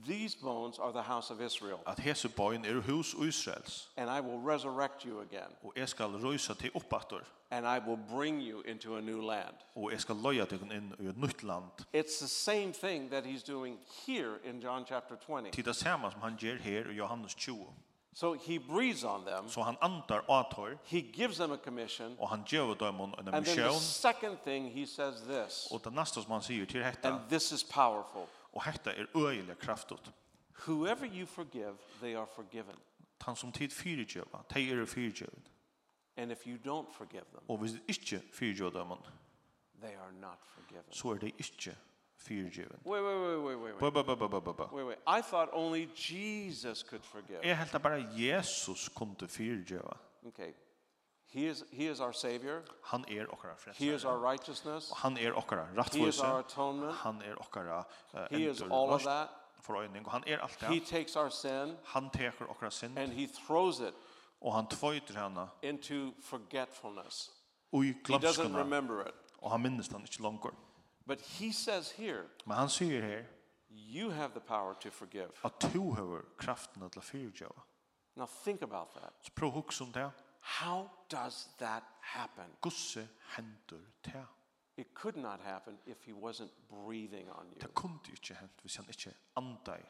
[0.07, 1.81] These bones are the house of Israel.
[1.87, 3.89] At hese boin er hus Israels.
[3.97, 5.51] And I will resurrect you again.
[5.65, 7.21] Og eg skal røysa til uppattor.
[7.51, 9.55] And I will bring you into a new land.
[9.77, 11.87] Og eg skal leia tykkum inn í eitt nýtt land.
[11.93, 15.51] It's the same thing that he's doing here in John chapter 20.
[15.51, 17.67] Til det sama som han ger her i Johannes 20.
[18.15, 19.49] So he breathes on them.
[19.49, 20.79] So han antar ator.
[20.85, 22.17] He gives them a commission.
[22.19, 23.35] Og han ger dem en mission.
[23.35, 25.69] And then the second thing he says this.
[25.71, 26.83] Og det nästa som han säger till.
[27.03, 28.27] And this is powerful.
[28.57, 30.13] Og hetta er øyelig kraftot.
[30.67, 32.77] Whoever you forgive, they are forgiven.
[33.21, 35.41] Han som tid fyrirgjöva, de er fyrirgjöva.
[36.17, 38.89] And if you don't forgive them, og hvis du ikke fyrirgjöva dem,
[39.81, 40.93] they are not forgiven.
[40.93, 41.77] Så er de ikke
[42.17, 42.77] fyrirgjöva.
[42.85, 43.79] Wait, wait, wait, wait, wait.
[43.79, 44.75] Ba, ba, ba, ba, ba, ba.
[44.75, 44.99] Wait, wait.
[45.07, 47.39] I thought only Jesus could forgive.
[47.43, 49.97] Jeg helt bare Jesus kunne fyrirgjöva.
[50.27, 50.53] Okay,
[51.29, 52.63] He is, he is our savior.
[52.83, 53.85] Han er okkara frelsare.
[53.85, 54.93] He is our righteousness.
[54.97, 55.99] Han er okkara rattvose.
[55.99, 56.95] He is our atonement.
[56.95, 57.85] Han er okkara
[58.15, 59.29] uh, He is all of that.
[59.61, 60.69] For øyning, og han er alt det.
[60.69, 61.77] He takes our sin.
[61.85, 62.99] Han teker okkara synd.
[62.99, 63.95] And he throws it.
[64.41, 67.31] Og han tvøyter hana Into forgetfulness.
[67.73, 68.19] Ui glemskene.
[68.19, 69.15] He doesn't remember it.
[69.39, 70.51] Og han minnes han ikke langer.
[71.07, 72.23] But he says here.
[72.45, 73.23] Men han sier her.
[73.71, 75.29] You have the power to forgive.
[75.45, 77.61] At du har kraften til å fyrtjøve.
[78.17, 79.13] Now think about that.
[79.23, 80.11] Så prøv hugsa som det.
[80.47, 82.47] How does that happen?
[82.63, 84.27] Gusse hendur ta.
[84.77, 87.61] It could not happen if he wasn't breathing on you.
[87.61, 89.81] Ta kunti ikki hent hvis han ikki andai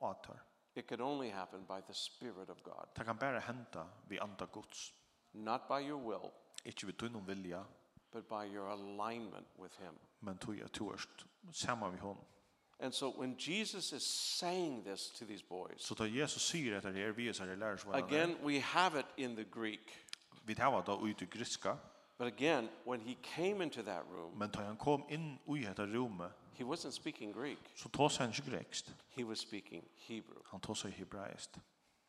[0.00, 0.38] atar.
[0.76, 2.86] It could only happen by the spirit of God.
[2.94, 4.92] Ta kan bara henta við anda Guds.
[5.34, 6.32] Not by your will.
[6.64, 7.64] Ikki við tunum vilja.
[8.12, 9.94] But by your alignment with him.
[10.22, 10.92] Men tu ja tu
[11.52, 12.18] sama við hon.
[12.80, 15.78] And so when Jesus is saying this to these boys.
[15.78, 19.44] So ta Jesus syr at her við sær lærar Again we have it in the
[19.44, 19.92] Greek.
[20.44, 21.76] Vi tar da ut i griska.
[22.18, 25.86] But again, when he came into that room, men då han kom inn i detta
[25.86, 26.32] rommet.
[26.54, 27.58] he wasn't speaking Greek.
[27.76, 28.94] Så tås han ikke grekst.
[29.08, 30.42] He was speaking Hebrew.
[30.46, 31.58] Han tås i hebraist.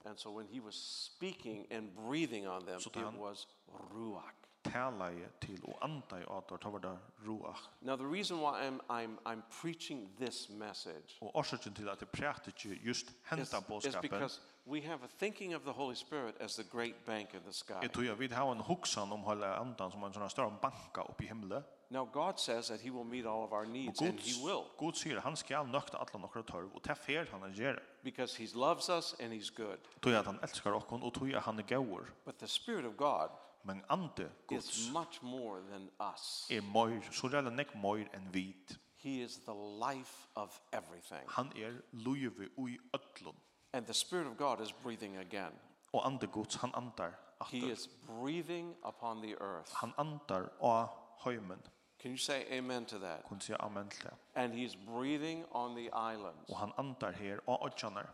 [0.05, 0.75] And so when he was
[1.15, 3.47] speaking and breathing on them, it was
[3.91, 4.33] ruach.
[4.63, 7.69] Talaje til og andai atar ta var ruach.
[7.81, 11.17] Now the reason why I'm I'm I'm preaching this message.
[11.21, 14.05] Og orsøkin til at eg prætiki just henta boskapen.
[14.05, 17.41] Is because we have a thinking of the Holy Spirit as the great bank in
[17.45, 17.73] the sky.
[17.81, 21.01] Jag tror jag vid har en huxan om hela andan som en sån här banka
[21.01, 21.63] uppe i himlen.
[21.89, 24.63] Now God says that he will meet all of our needs and he will.
[24.79, 27.79] Gud säger han skal nökta alla nokkra tørv og ta fer han ger.
[28.03, 29.77] Because he loves us and he's good.
[30.01, 32.25] Tror jag att han älskar oss och tror jag han är.
[32.25, 33.29] But the spirit of God
[33.63, 36.47] men ande Guds is much more than us.
[36.51, 38.79] er mer så där nek moir and vit.
[38.97, 41.27] He is the life of everything.
[41.27, 43.35] Han er livet ui öllum.
[43.75, 45.51] And the Spirit of God is breathing again.
[45.93, 47.11] Og ande Guds, han andar
[47.41, 47.57] aftur.
[47.57, 47.89] He is
[48.21, 49.73] breathing upon the earth.
[49.73, 50.87] Han andar á
[51.25, 51.59] heimen.
[52.01, 53.23] Can you say amen to that?
[53.29, 54.13] Kun sier amen til det.
[54.35, 56.49] And he's breathing on the islands.
[56.49, 58.07] Og han andar her á oggjarnar.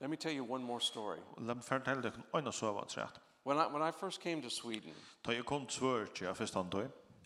[0.00, 1.18] Let me tell you one more story.
[1.38, 3.08] Let meg fortelle dere en annen sova, tror.
[3.44, 4.94] When I, when I first came to Sweden,
[5.26, 6.58] da jeg kom til Sverige, jeg første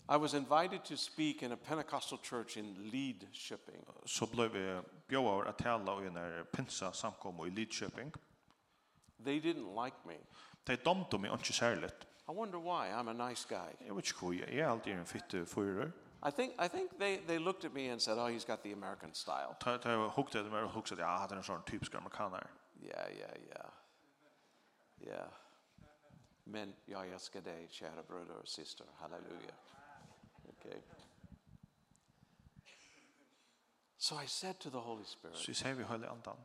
[0.09, 3.85] I was invited to speak in a Pentecostal church in Lead Shipping.
[4.05, 7.69] Så blev jag bjöd att tala i en pinsa samkom i Lead
[9.23, 10.17] They didn't like me.
[10.63, 12.07] De dömde mig inte särskilt.
[12.27, 12.91] I wonder why.
[12.91, 13.87] I'm a nice guy.
[13.87, 15.91] Jag vet inte hur jag är alltid en fitte förare.
[16.25, 18.73] I think I think they they looked at me and said, "Oh, he's got the
[18.73, 21.95] American style." Ta ta hooked at mig och at ja, jag hade en sån typisk
[21.95, 22.47] amerikaner.
[22.81, 23.69] Yeah, yeah, yeah.
[24.99, 25.27] Yeah.
[26.43, 28.85] Men jag älskar dig, kära bröder och syster.
[28.95, 29.53] Halleluja.
[30.49, 30.81] Okay.
[33.97, 35.37] So I said to the Holy Spirit.
[35.37, 36.37] Så säger vi Holy Andan.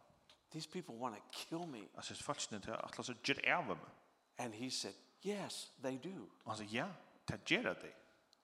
[0.51, 1.89] These people want to kill me.
[1.95, 3.79] Alltså faktiskt inte att låtsas gör ärvem.
[4.37, 6.89] And he said, "Yes, they do." Alltså ja,
[7.25, 7.95] det gör det.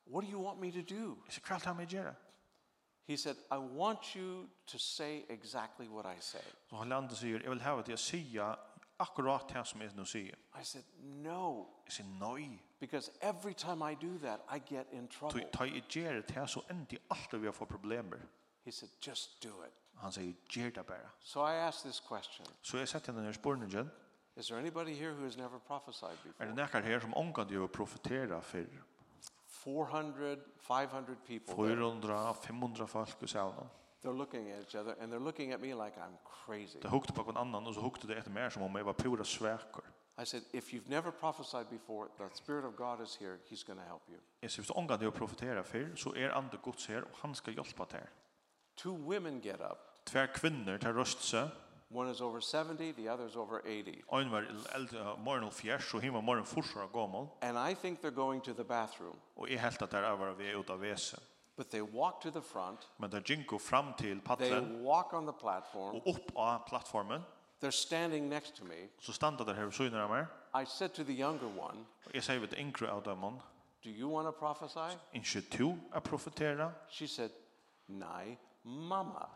[0.05, 1.17] What do you want me to do?
[1.27, 2.15] Är det klart han gör
[3.07, 7.41] He said, "I want you to say exactly what I say." Så han Andan säger,
[7.41, 8.59] "Jag vill ha att jag säger
[8.97, 13.81] akkurat det som jag nu säger." I said, "No." Jag säger, "Nej." Because every time
[13.93, 15.41] I do that, I get in trouble.
[15.41, 18.21] Du tar i ger det här så ändå alltid vi får problemer.
[18.65, 19.73] He said just do it.
[19.95, 21.11] Han säger ger det bara.
[21.21, 22.47] So I asked this question.
[22.63, 23.91] Så jag satte den här spårningen.
[24.37, 26.45] Is there anybody here who has never prophesied before?
[26.45, 28.67] Är det någon här som onkan det har för?
[29.47, 31.55] 400 500 people.
[31.55, 33.69] 400 500 folk i salen.
[34.03, 36.17] They're looking at each other and they're looking at me like I'm
[36.47, 36.79] crazy.
[36.81, 38.93] Det hukte på en annan och så hukte det efter mer som om jag var
[38.93, 39.85] pura sväkor.
[40.17, 43.39] I said, if you've never prophesied before, the Spirit of God is here.
[43.51, 44.19] He's going to help you.
[44.43, 47.17] Jeg sier, hvis du omgang til å profetere før, så er andre Guds her, og
[47.23, 48.07] han skal hjelpe til.
[48.77, 49.79] Two women get up.
[50.07, 51.51] Tver kvinner tar røstse.
[51.91, 54.03] One is over 70, the other is over 80.
[54.13, 57.29] Ein var eldre, morgen og fjers, og himma morgen forsra gammel.
[57.43, 59.17] And I think they're going to the bathroom.
[59.37, 61.21] Og jeg helt at der er vi ut av vese.
[61.57, 62.91] But they walk to the front.
[62.99, 64.65] Men der ginko fram til paddelen.
[64.65, 65.95] They walk on the platform.
[65.95, 67.23] Og opp av plattformen.
[67.61, 68.89] They're standing next to me.
[68.99, 70.27] Så standa der her så innan mig.
[70.63, 71.85] I said to the younger one.
[72.15, 73.41] Jag säger vid yngre av dem.
[73.85, 74.99] Do you want to prophesy?
[75.13, 76.73] Inte to a profetera?
[76.89, 77.31] She said,
[77.87, 79.29] "Nei, mamma."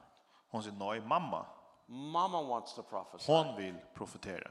[0.51, 1.47] Hon sa, "Nei, mamma."
[1.87, 3.33] Mamma wants to prophesy.
[3.33, 4.51] Hon vill profetera.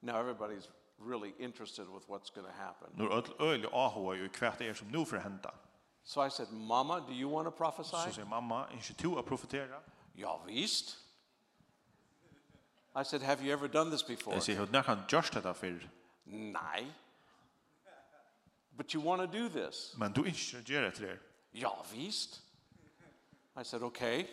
[0.00, 2.90] Now everybody's really interested with what's going to happen.
[2.94, 5.54] Nu öll öll ahoa ju kvärt är som nu för hända.
[6.02, 9.22] So I said, "Mamma, do you want to prophesy?" Så said, mamma, "Inte to a
[9.22, 9.80] profetera?"
[10.12, 11.07] Ja, visst.
[12.96, 14.34] I said, have you ever done this before?
[14.34, 15.78] Jeg sier, har han gjort dette før?
[16.26, 16.86] Nei.
[18.76, 19.94] But you want to do this?
[19.98, 21.16] Men du ikke gjør det her.
[21.54, 22.42] Ja, visst.
[23.60, 24.26] I said, okay.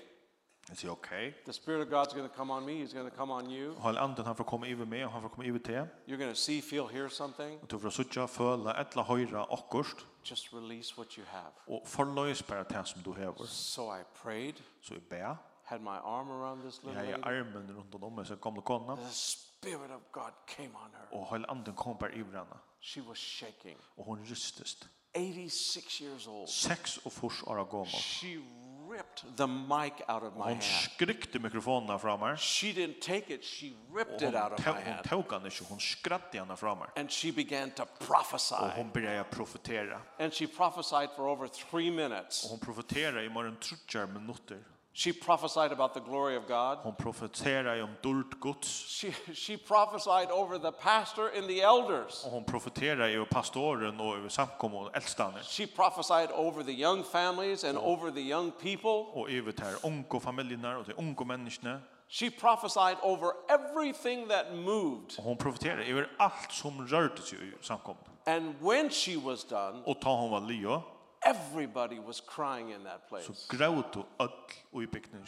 [0.70, 1.32] Jeg sier, okay.
[1.46, 3.76] The Spirit of God's going to come on me, He's going to come on you.
[3.80, 5.88] Hal anden han får komme over meg, og han får komme over til.
[6.08, 7.62] You're going to see, feel, hear something.
[7.62, 10.08] Og du får sutja, føle, etla, høyra, akkurst.
[10.30, 11.54] Just release what you have.
[11.68, 13.46] Og forløys bare det som du hever.
[13.46, 14.54] So I prayed.
[14.82, 15.36] Så jeg ber
[15.66, 17.12] had my arm around this little lady.
[17.12, 18.96] Jag armen runt om henne så kom det konna.
[18.96, 21.20] The spirit of God came on her.
[21.20, 22.58] Och hela anden kom på över henne.
[22.82, 23.78] She was shaking.
[23.96, 24.78] Och hon rystes.
[25.14, 26.50] 86 years old.
[26.50, 27.88] 6 och fors år gammal.
[27.88, 28.42] She
[28.90, 30.56] ripped the mic out of my hand.
[30.56, 32.38] Hon skryckte mikrofonen från mig.
[32.38, 35.08] She didn't take it, she ripped it out of my hand.
[35.10, 36.88] Hon tog den inte, hon skratte henne från mig.
[36.96, 38.56] And she began to prophesy.
[38.56, 40.02] Och hon började profetera.
[40.20, 42.44] And she prophesied for over 3 minutes.
[42.44, 43.58] Och hon profeterade i mer än
[43.92, 44.64] 3 minuter.
[44.98, 46.78] She prophesied about the glory of God.
[46.78, 48.68] Hon profeterar om dult Guds.
[48.88, 52.24] She she prophesied over the pastor and the elders.
[52.24, 55.40] Hon profeterar över pastoren och över samkommun och äldstane.
[55.44, 58.92] She prophesied over the young families and over the young people.
[59.14, 61.82] Och över de unga familjerna och de unga människorna.
[62.10, 65.16] She prophesied over everything that moved.
[65.18, 68.04] Hon profeterar över allt som rörde sig i samkommun.
[68.26, 70.84] And when she was done, och ta hon var lio,
[71.26, 73.34] everybody was crying in that place.
[73.34, 75.28] Så gråt och öll i byggningen.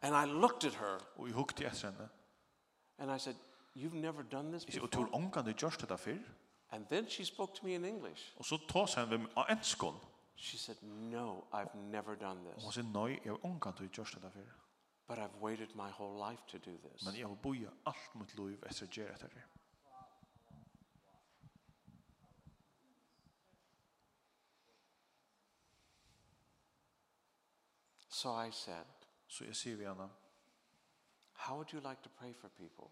[0.00, 1.00] And I looked at her.
[1.16, 2.08] Och jag hukte efter henne.
[2.98, 3.36] And I said,
[3.74, 4.84] you've never done this before.
[4.84, 6.22] Och tror hon kan du det för?
[6.68, 8.22] And then she spoke to me in English.
[8.36, 9.94] Och så tar hon vem en skon.
[10.36, 12.64] She said, no, I've never done this.
[12.64, 14.52] Hon sa, nej, jag hon kan det gjort det för.
[15.08, 17.04] But I've waited my whole life to do this.
[17.04, 19.46] Men jag har bojat allt mitt liv efter att göra det här.
[28.12, 28.84] So I said,
[29.28, 30.10] så jeg sier vi henne,
[31.34, 32.84] How would you like to pray for people?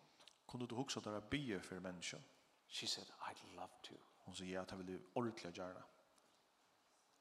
[0.46, 2.18] Kunne du också dere be for mennesker?
[2.68, 3.94] She said, I'd love to.
[4.24, 5.82] Hon sier, ja, det vil du ordentlig gjøre.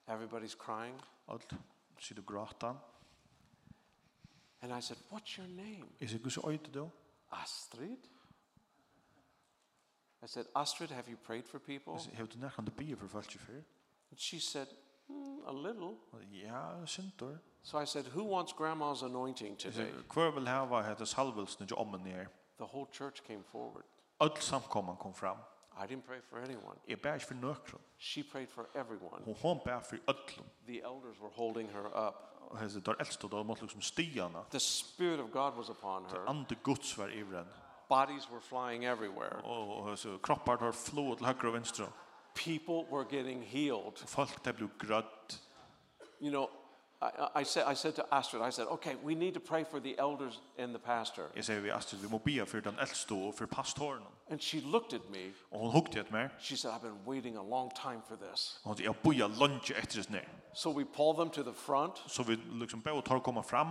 [0.08, 1.02] Everybody's crying.
[1.28, 1.56] Alt,
[2.00, 2.74] sier du gråta.
[4.62, 5.90] And I said, what's your name?
[6.00, 6.90] Is it Gusse Oyte du?
[7.32, 8.10] Astrid.
[10.24, 12.16] I said, Astrid, have you prayed for people?
[12.16, 13.64] Har du nærkant du be för folk för?
[14.12, 14.68] And she said,
[15.08, 15.98] mm, a little.
[16.32, 17.38] Ja, syndor.
[17.64, 19.92] So I said, who wants grandma's anointing today?
[20.14, 22.26] Hver vil hava hetta salvelsen til ommen her?
[22.58, 23.84] The whole church came forward.
[24.20, 25.38] Öll samkomman kom fram.
[25.84, 26.76] I didn't pray for anyone.
[26.88, 27.82] Jeg bær ikke for nøkron.
[27.98, 29.24] She prayed for everyone.
[29.26, 30.46] Hon hon bær for öllum.
[30.68, 32.16] The elders were holding her up.
[32.60, 34.40] Hesa der eldste der måtte liksom stiana.
[34.52, 36.30] The spirit of God was upon her.
[36.30, 37.46] Ande Guds var i henne.
[37.90, 39.42] Bodies were flying everywhere.
[39.44, 41.88] Och så kroppar har flåt til höger og vänster.
[42.36, 43.98] People were getting healed.
[44.08, 45.42] Folk blev grött.
[46.22, 46.50] You know,
[47.02, 49.80] I, I, said, I said to Astrid, I said, okay, we need to pray for
[49.80, 51.24] the elders and the pastor.
[51.36, 54.04] Jeg sier vi Astrid, vi må bia for den eldste og for pastoren.
[54.30, 55.34] And she looked at me.
[55.52, 56.30] Og hun hukte at meg.
[56.40, 58.60] She said, I've been waiting a long time for this.
[58.64, 60.28] Og hun sier, jeg bia lunge etter det.
[60.54, 62.04] So we pull them to the front.
[62.08, 63.68] Så vi liksom bare tar komme fram.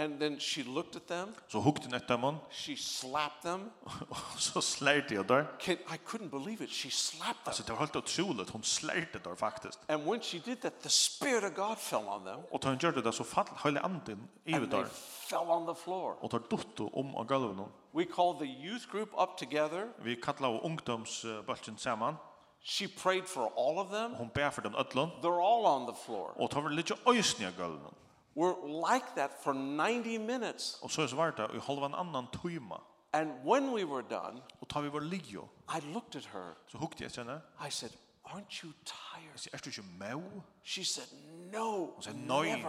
[0.00, 1.34] And then she looked at them.
[1.48, 2.36] Så huggde hon efter dem.
[2.50, 3.70] She slapped them.
[4.36, 5.26] så slärde jag
[5.60, 6.70] Can, I couldn't believe it.
[6.70, 7.44] She slapped them.
[7.44, 8.50] Alltså det var helt otroligt.
[8.50, 9.90] Hon slärde där faktiskt.
[9.90, 12.40] And when she did that the spirit of God fell on them.
[12.50, 14.58] Och hon gjorde det så fall hela anden i där.
[14.58, 14.84] And they
[15.28, 16.16] fell on the floor.
[16.20, 17.66] Och tar dotto om av golvet.
[17.92, 19.88] We called the youth group up together.
[20.02, 22.16] Vi kallade ungdomsbulten samman.
[22.62, 24.14] She prayed for all of them.
[24.14, 25.10] Hon ber för dem öllon.
[25.22, 26.32] They're all on the floor.
[26.36, 27.92] Och tar väl lite ösniga golvet
[28.38, 28.54] were
[28.94, 30.82] like that for 90 minutes.
[30.82, 32.80] Och så var det i halvan annan timma.
[33.12, 35.48] And when we were done, och tar vi var ligjo.
[35.78, 36.54] I looked at her.
[36.66, 37.40] Så hukte jag henne.
[37.68, 37.92] I said,
[38.24, 40.42] "Aren't you tired?" Så är du ju mau?
[40.62, 41.08] She said,
[41.52, 42.66] "No." Hon sa nej.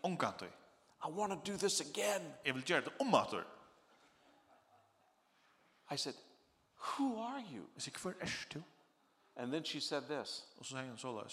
[0.00, 0.48] Onkantoy.
[0.48, 2.32] I want to do this again.
[2.42, 3.44] Jag vill göra det om åter.
[5.90, 6.16] I said,
[6.98, 8.62] "Who are you?" Jag sa, "Kvar är du?"
[9.36, 10.44] And then she said this.
[10.58, 11.28] Och så säger hon så.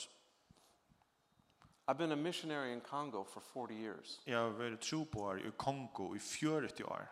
[1.89, 4.21] I've been a missionary in Congo for 40 years.
[4.25, 7.07] Jag har varit troboar i Kongo i 40 år.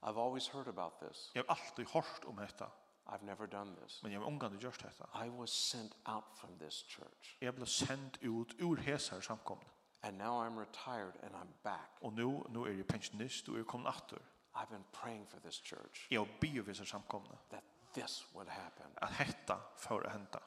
[0.00, 1.30] I've always heard about this.
[1.34, 2.70] Jag har alltid hört om detta.
[3.06, 4.02] I've never done this.
[4.02, 5.26] Men jag har omgående gjort detta.
[5.26, 7.36] I was sent out from this church.
[7.38, 9.64] Jag blev sänd ut ur hesar samkomna.
[10.00, 11.90] And now I'm retired and I'm back.
[12.00, 14.22] Och nu nu är jag pensionist och jag kommer åter.
[14.52, 16.06] I've been praying for this church.
[16.10, 17.38] Jag ber för samkomna.
[17.50, 17.64] That
[17.94, 18.86] this would happen.
[18.94, 20.40] Att detta får hända.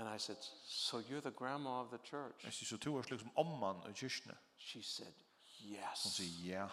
[0.00, 2.44] And I said, so you're the grandma of the church.
[2.44, 4.36] Jeg sier, så du er slik som omman i kyrkene.
[4.56, 5.12] She said,
[5.62, 6.02] yes.
[6.04, 6.68] Hun sier, ja.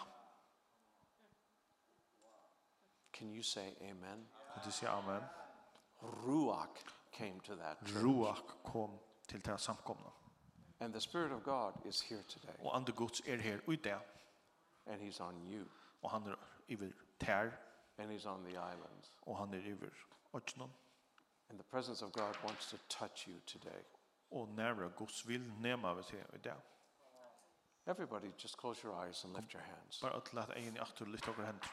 [3.12, 4.28] Can you say amen?
[4.54, 5.22] Kan du si amen?
[6.02, 6.80] Ruach
[7.12, 8.04] came to that church.
[8.04, 8.98] Ruach kom
[9.28, 10.10] til det samkomna.
[10.80, 12.56] And the Spirit of God is here today.
[12.60, 14.00] Og andre Guds er her i det.
[14.86, 15.68] And he's on you.
[16.02, 16.36] Og han er
[16.68, 17.50] iver tær.
[17.98, 19.12] And he's on the islands.
[19.22, 19.90] Og han er iver
[20.32, 20.72] åtsnån.
[21.50, 23.82] And the presence of God wants to touch you today.
[24.30, 26.02] Og næra Guds vil närma vi
[26.34, 26.60] í dag.
[27.86, 30.00] Everybody just close your eyes and lift your hands.
[30.00, 31.68] Bara at lata en i åter lyfta våra händer.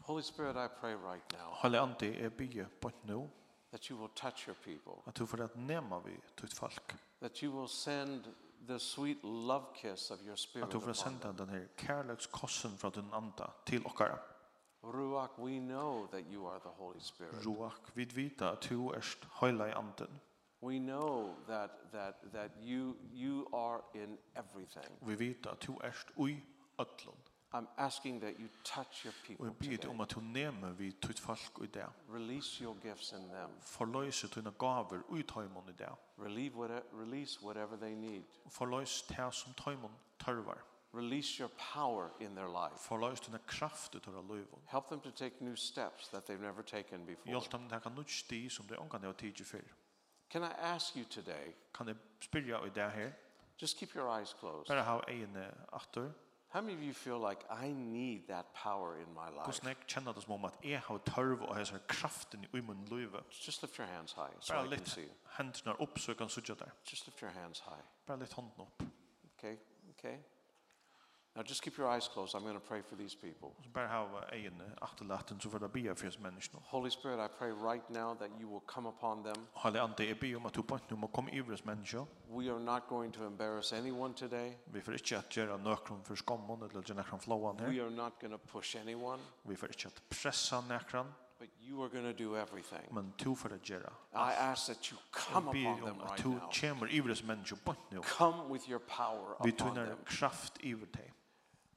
[0.00, 1.52] Holy Spirit, I pray right now.
[1.52, 3.28] Holy Ande, jag ber på nu.
[3.70, 5.02] That you will touch your people.
[5.06, 6.96] At du får at nämna vi ditt folk.
[7.20, 8.24] That you will send
[8.66, 10.66] the sweet love kiss of your spirit.
[10.66, 14.18] At du får sända den här kärlekskossen från din anda til okkara.
[14.82, 17.44] Ruach, we know that you are the Holy Spirit.
[17.44, 20.20] Ruach, vi vita at du erst heilai anden.
[20.60, 24.90] We know that that that you you are in everything.
[25.00, 26.42] Vi vita at du erst ui
[26.78, 27.16] öllum.
[27.54, 29.54] I'm asking that you touch your people.
[29.60, 31.88] Vi bid om at du neme vi tutt folk i dag.
[32.08, 33.50] Release your gifts in them.
[33.60, 35.94] Forløse tuna gaver ui tøymon i dag.
[36.18, 38.22] Relieve whatever release whatever they need.
[38.48, 40.71] Forløse tær som tøymon tørvar.
[40.94, 42.76] Release your power in their life.
[42.76, 44.58] Förlöst den kraft ut ur livet.
[44.66, 47.32] Help them to take new steps that they've never taken before.
[47.32, 49.64] Hjälp dem att ta nya som de inte har tagit förr.
[50.28, 51.54] Can I ask you today?
[51.72, 53.12] Kan jag spyrja i det här?
[53.58, 54.68] Just keep your eyes closed.
[54.68, 56.12] Bara ha ögonen åter.
[56.48, 59.46] How many of you feel like I need that power in my life?
[59.46, 63.10] Kusnek känner det som er jag har törv och har kraften i min liv.
[63.30, 65.08] Just lift your hands high so Bara I can see.
[65.24, 66.40] Händerna upp så jag kan se.
[66.84, 67.82] Just lift your hands high.
[68.06, 68.82] Bara lift handen upp.
[69.36, 69.56] Okay,
[69.90, 70.18] okay.
[71.34, 72.34] Now just keep your eyes closed.
[72.34, 73.54] I'm going to pray for these people.
[73.72, 76.60] Bara hava eina afturlatin so verða bia fyrir menneskene.
[76.62, 79.48] Holy Spirit, I pray right now that you will come upon them.
[79.54, 82.06] Halle ande eg bi um at uppan nú kom yvir menneskene.
[82.28, 84.56] We are not going to embarrass anyone today.
[84.72, 87.68] Vi fer ikki at gera nokrum fyrir skammun ella gera nokrum flóan her.
[87.68, 89.20] We are not going to push anyone.
[89.46, 91.06] Vi fer ikki at pressa nokrum.
[91.38, 92.86] But you are going to do everything.
[92.92, 93.90] Men tu for gera.
[94.14, 96.48] I ask that you come upon them right now.
[96.50, 98.02] Tu chamber ivres menneskene på nu.
[98.02, 99.96] Come with your power upon them.
[99.96, 101.10] Vi kraft iver tei.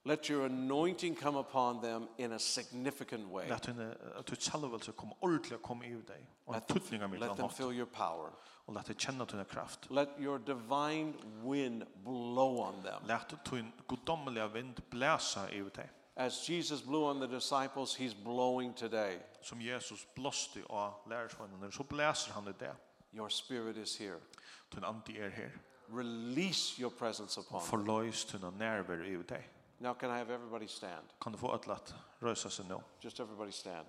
[0.07, 3.49] Let your anointing come upon them in a significant way.
[3.49, 7.37] Let henne at du salvelse kom ordla kom i dig och att tutningar mitt Let
[7.37, 8.29] them feel your power.
[8.65, 9.91] Och let channel to the kraft.
[9.91, 13.01] Let your divine wind blow on them.
[13.07, 15.89] Let din gudomliga vind blæsa i day.
[16.15, 19.19] As Jesus blew on the disciples, he's blowing today.
[19.41, 22.75] Som Jesus blåste av lärsvännerna så blåser han det.
[23.11, 24.19] Your spirit is here.
[24.69, 25.51] Tun anti er her.
[25.89, 27.61] Release your presence upon.
[27.61, 29.43] Förlös din närvaro i day.
[29.85, 31.05] Now can I have everybody stand?
[31.19, 32.77] Kan du få atlat att röra sig nu?
[32.99, 33.87] Just everybody stand.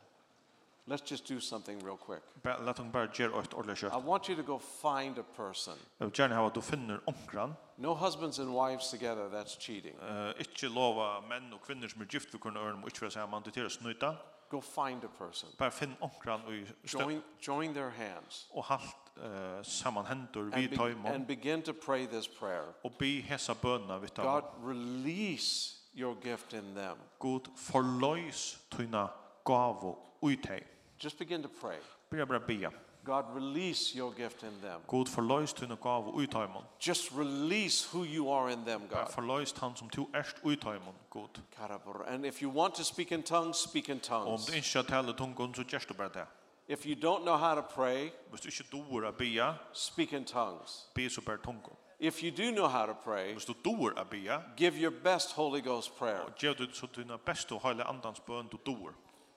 [0.84, 2.22] Let's just do something real quick.
[2.42, 3.92] Bara låt dem bara göra ett ordentligt kött.
[3.92, 5.74] I want you to go find a person.
[5.99, 7.55] Jag vill gärna ha att du finner omkran.
[7.76, 9.97] No husbands and wives together, that's cheating.
[10.09, 13.26] Eh, inte lova män och kvinnor som är gift för kunna örn och inte vara
[13.26, 14.16] man till deras snuta.
[14.51, 15.51] Go find a person.
[15.59, 18.49] Bara finn omkran och join join their hands.
[18.51, 21.12] Och halt eh sammanhänder vid tajmon.
[21.12, 22.72] And begin to pray this prayer.
[22.82, 24.40] Och be hesa bönerna vi tajmon.
[24.40, 26.97] God release your gift in them.
[27.18, 29.09] Gud forløys tuna
[29.44, 30.62] gavo uitei.
[31.05, 31.78] Just begin to pray.
[32.11, 32.70] Byrja bara bia.
[33.05, 34.80] God release your gift in them.
[34.88, 36.62] Gud forløys tuna gavo uitei mun.
[36.78, 39.09] Just release who you are in them, God.
[39.11, 41.40] Forløys han som tu erst uitei mun, Gud.
[41.59, 42.05] Karabor.
[42.09, 44.49] And if you want to speak in tongues, speak in tongues.
[44.49, 46.26] Om du ikkje tala tungon så gerst du bara det.
[46.68, 48.11] If you don't know how to pray,
[49.72, 50.88] speak in tongues.
[50.94, 51.76] Be super tungon.
[51.99, 55.32] If you do know how to pray, hvis du doer a bia, give your best
[55.32, 56.20] Holy Ghost prayer.
[56.20, 58.92] Og gjev du så tuna best og heile andans bøn du doer.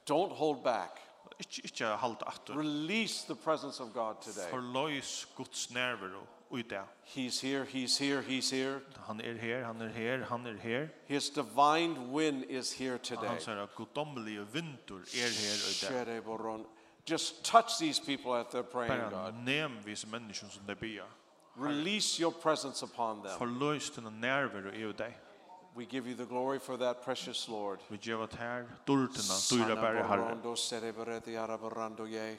[0.09, 0.99] Don't hold back.
[1.39, 2.57] Ikki ikki halda aftur.
[2.57, 4.49] Release the presence of God today.
[4.49, 6.85] Forlois Guds nærvaro i dag.
[7.03, 8.81] He's here, he's here, he's here.
[9.07, 10.87] Han er her, han er her, han er her.
[11.07, 13.27] His divine wind is here today.
[13.27, 16.03] Han sier at guddommelige vindur er her og der.
[16.05, 16.65] Shere boron.
[17.09, 19.33] Just touch these people at their praying, God.
[19.45, 21.03] Nem vis menneskene som de bia.
[21.59, 23.37] Release your presence upon them.
[23.37, 25.17] Förlös din närvaro i dig.
[25.75, 27.79] We give you the glory for that precious Lord.
[27.87, 30.07] Vi ger åt här dulterna, dyra bära Herre.
[30.07, 32.37] Sanaborando cerebreti araborando ye.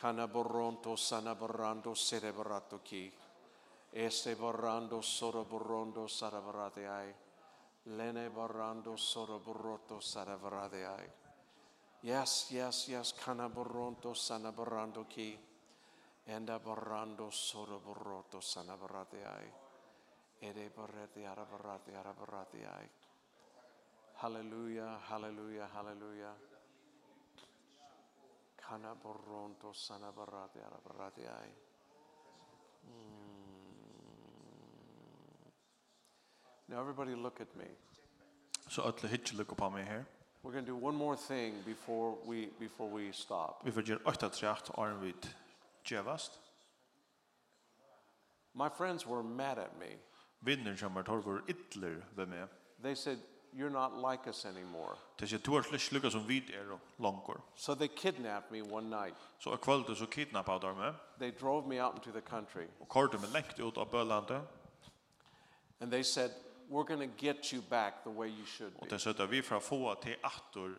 [0.00, 3.12] Canaboronto sanaborando cerebrato ki.
[3.92, 7.14] Este borando soroborando sarabrati ai.
[7.84, 11.10] Lene borando soroboroto sarabrati ai.
[12.00, 15.38] Yes, yes, yes, canaboronto sanaborando ki.
[16.24, 18.78] Enda borrando soro borroto sana
[19.24, 19.52] ai.
[20.38, 22.14] Ere barrati ara barrati ara
[22.76, 22.88] ai.
[24.14, 26.36] Halleluja, halleluja, halleluja.
[28.54, 31.54] Kana borronto sana barrati ara barrati ai.
[32.86, 33.22] Mm.
[36.68, 37.66] Now everybody look at me.
[38.68, 40.04] Så alla hitch look på me here
[40.42, 43.60] We're going to do one more thing before we before we stop.
[43.64, 45.34] Vi får göra åtta trecht arm vid
[45.84, 46.38] djevast.
[48.54, 49.98] My friends were mad at me.
[50.40, 52.48] Vinner som har tagit ytler vid meg.
[52.82, 53.18] They said
[53.52, 54.96] you're not like us anymore.
[55.18, 57.40] Det är två slash lucka som vid är långkor.
[57.54, 59.14] So they kidnapped me one night.
[59.38, 60.94] Så jag kvällde så kidnappade de meg.
[61.18, 62.66] They drove me out into the country.
[62.80, 64.42] Og körde meg lengt ut av Bölandet.
[65.80, 66.30] And they said
[66.68, 68.78] we're going to get you back the way you should be.
[68.80, 70.74] Och det sa vi för att få til attor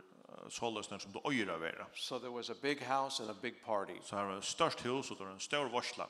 [0.49, 1.87] sålösner som det öjra vera.
[1.93, 3.99] So there was a big house and a big party.
[4.01, 6.09] Så här var ett störst hus og det var en stor varsla.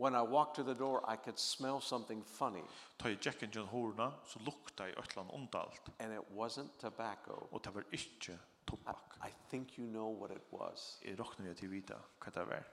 [0.00, 2.62] When I walked to the door, I could smell something funny.
[2.96, 5.82] Ta i jacken John Horna så lukta i ötlan undalt.
[5.98, 7.32] And it wasn't tobacco.
[7.50, 9.14] Og det var inte tobak.
[9.28, 10.98] I, think you know what it was.
[11.02, 11.94] I roknu jag til vita
[12.24, 12.64] vad det var.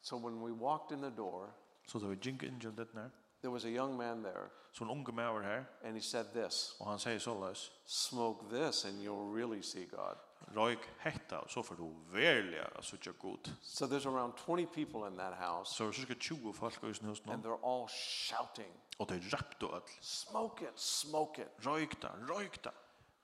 [0.00, 1.50] So when we walked in the door,
[1.86, 3.10] så so det var jink in John där.
[3.40, 4.50] There was a young man there.
[4.72, 5.68] So en unge maver her.
[5.84, 6.76] And he said this.
[6.80, 7.70] Og han sier såleis.
[7.86, 10.16] Smoke this and you'll really see God.
[10.54, 13.50] Røyk hetta, så får du verlig å søtja god.
[13.62, 15.74] So there's around 20 people in that house.
[15.74, 17.14] Så so, cirka 20 folk i husen nå.
[17.32, 18.72] And they're all shouting.
[18.98, 19.82] Og de rapte all.
[20.00, 21.48] Smoke it, smoke it.
[21.66, 22.70] Røyk da, røyk da.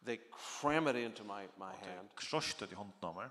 [0.04, 2.08] They cram it into my, my hand.
[2.16, 3.30] Kroshte i hånden av meg.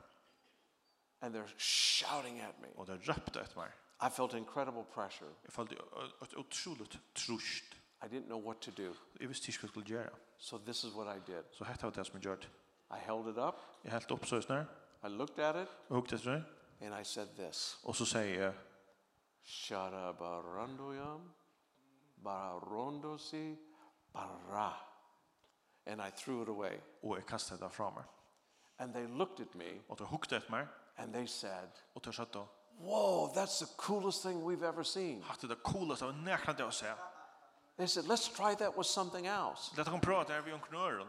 [1.21, 2.73] And they're shouting at me.
[2.75, 3.71] Og de rapte etter meg.
[4.04, 5.30] I felt incredible pressure.
[5.43, 5.76] Jag följde
[6.22, 7.64] ett otroligt trust.
[8.04, 8.93] I didn't know what to do.
[9.20, 10.10] Jag visste inte skulle göra.
[10.38, 11.43] So this is what I did.
[11.51, 12.43] Så här var det som jag.
[12.89, 13.56] I held it up.
[13.82, 14.66] Jag hällt upp så snär.
[15.04, 15.70] I looked at it.
[15.88, 16.30] Jag hugg det så.
[16.82, 17.80] And I said this.
[17.84, 18.54] Och så säger jag
[19.43, 21.34] Sharabarandoyam
[22.16, 23.58] bararondosi
[24.12, 24.74] bara.
[25.86, 26.80] And I threw it away.
[27.01, 27.93] Och jag kastade det fram.
[28.78, 29.80] And they looked at me.
[29.88, 30.68] Och de hukte efter mig.
[30.95, 31.70] And they said.
[31.93, 32.47] Och de sa då
[32.80, 35.21] whoa, that's the coolest thing we've ever seen.
[35.21, 36.97] Hatta det coolaste av näkran det jag
[37.78, 39.74] They said, let's try that with something else.
[39.78, 41.07] Låt dem prata vi en knörren.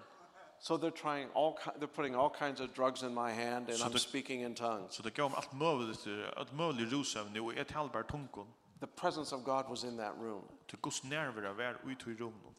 [0.59, 3.85] So they're trying all they're putting all kinds of drugs in my hand and so
[3.85, 4.95] I'm the, speaking in tongues.
[4.95, 6.07] So det går allt möjligt
[6.37, 8.47] att möjligt rosa nu är ett halbar tungkon.
[8.81, 10.43] The presence of God was in that room.
[10.67, 12.54] Till Guds närvaro var ut i rummet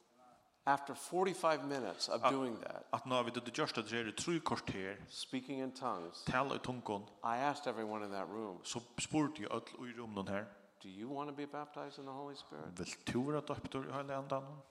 [0.67, 5.05] after 45 minutes of doing that at när vi det just det är tre kvarter
[5.09, 9.51] speaking in tongues tal i tungon i asked everyone in that room så spurte jag
[9.51, 10.45] all i rummen her,
[10.81, 12.79] do you want to be baptized in the holy spirit?
[12.79, 14.61] Vil du vara döpt i heliga andan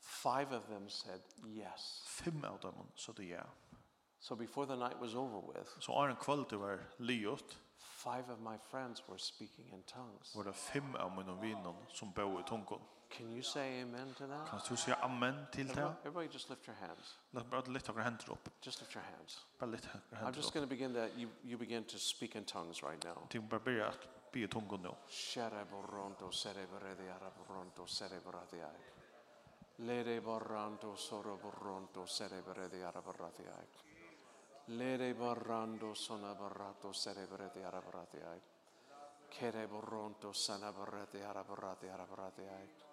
[0.00, 2.04] five of them said yes.
[2.06, 3.42] Fem av dem sa det ja.
[4.20, 8.38] So before the night was over with så är en kväll var liot five of
[8.38, 10.34] my friends were speaking in tongues.
[10.36, 12.80] var det fem av mina vänner som bor i tungon
[13.16, 14.48] Can you say amen to that?
[14.50, 15.94] Kan du säga amen till det?
[16.04, 17.18] Everybody just lift your hands.
[17.30, 18.48] Låt bara lyfta era händer upp.
[18.62, 19.46] Just lift your hands.
[19.58, 20.34] Bara lyfta era händer upp.
[20.34, 23.26] I'm just going to begin that you you begin to speak in tongues right now.
[23.30, 24.94] Du bara börja att be i tungor nu.
[25.08, 28.78] Shara boronto cerebro de ara boronto cerebro de ara.
[29.76, 33.64] Lere boronto soro boronto cerebro de ara boronto de ara.
[34.66, 38.40] Lere borrando sona borrato cerebro de ara borrato de ara.
[39.30, 42.87] Kere borronto sana borrate ara borrate ara borrate ara.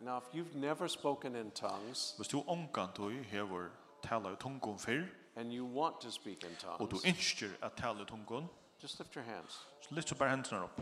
[0.00, 3.70] Now if you've never spoken in tongues, hvis du you hevur
[4.02, 7.72] tala í tungum fyrr, and you want to speak in tongues, og du instir at
[7.76, 8.48] tala í tungum,
[8.82, 9.66] just lift your hands.
[9.80, 10.80] just lift your hands up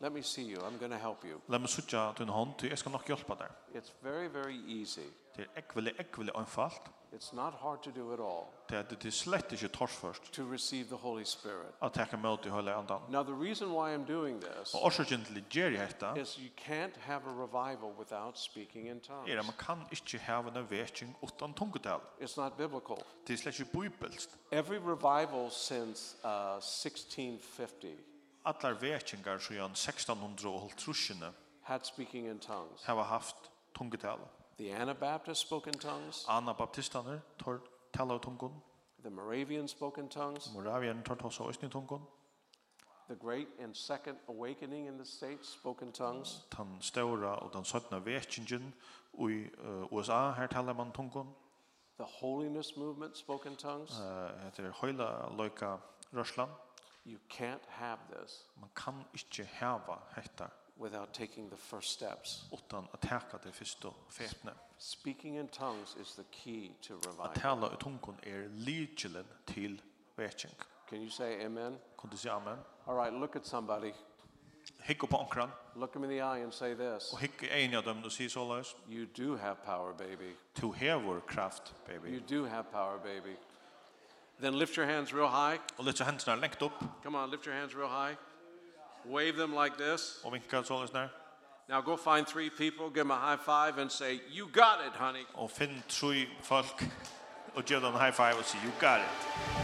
[0.00, 0.56] Let me see you.
[0.56, 1.40] I'm going to help you.
[1.48, 3.52] Let me søkja tun hand, ty eg skal nok hjálpa deg.
[3.74, 5.06] It's very very easy.
[5.36, 6.90] Det er ekvile ekvile einfalt.
[7.14, 8.44] It's not hard to do at all.
[8.68, 11.74] Det är det slett inte torrt To receive the Holy Spirit.
[11.78, 13.02] Att ta emot det heliga andan.
[13.08, 14.74] Now the reason why I'm doing this.
[14.74, 16.20] Och orsaken till det är detta.
[16.20, 19.28] Is you can't have a revival without speaking in tongues.
[19.28, 22.00] Ja, man kan inte ha en väckning utan tungotal.
[22.20, 22.98] It's not biblical.
[23.26, 24.30] Det är slett inte bibelst.
[24.50, 27.96] Every revival since uh, 1650.
[28.42, 32.84] Allar väckningar sedan 1650 had speaking in tongues.
[32.84, 33.36] Har haft
[33.78, 34.18] tungotal.
[34.56, 36.24] The Anabaptists spoke in tongues.
[36.28, 37.60] Anabaptistaner tor
[37.92, 38.52] tala tungun.
[39.02, 40.50] The Moravians spoke in tongues.
[40.54, 42.00] Moravian tor tosa oisni tungun.
[43.08, 46.40] The great and second awakening in the states spoke in tongues.
[46.50, 48.72] Tan stora og tan sötna vekingen
[49.18, 49.50] i
[49.92, 51.26] USA her talar man tungun.
[51.98, 54.00] The holiness movement spoke in tongues.
[54.00, 55.78] Eh heter heila loika
[56.12, 56.52] Russland.
[57.04, 58.44] You can't have this.
[58.60, 62.44] Man kan ikkje hava hetta without taking the first steps.
[62.52, 64.52] Utan att täcka det första fetne.
[64.78, 67.26] Speaking in tongues is the key to revival.
[67.26, 69.82] Att tala i tungor är nyckeln till
[70.16, 70.54] väckning.
[70.90, 71.78] Can you say amen?
[71.98, 72.58] Kan du säga amen?
[72.84, 73.92] All right, look at somebody.
[74.78, 75.50] Hicka på ankran.
[75.74, 77.12] Look them in the eye and say this.
[77.12, 78.62] Och hikk en av dem och säg så.
[78.88, 80.36] You do have power baby.
[80.54, 82.08] To have our craft baby.
[82.08, 83.36] You do have power baby.
[84.40, 85.60] Then lift your hands real high.
[85.76, 86.72] Och lyfta händerna långt upp.
[87.02, 88.16] Come on, lift your hands real high.
[89.04, 90.20] Wave them like this.
[90.24, 91.10] Og vinka sånn her.
[91.68, 94.92] Now go find three people, give them a high five and say, "You got it,
[94.92, 96.84] honey." Og finn tre folk
[97.54, 99.63] og gjør dem high five og si, "You got it."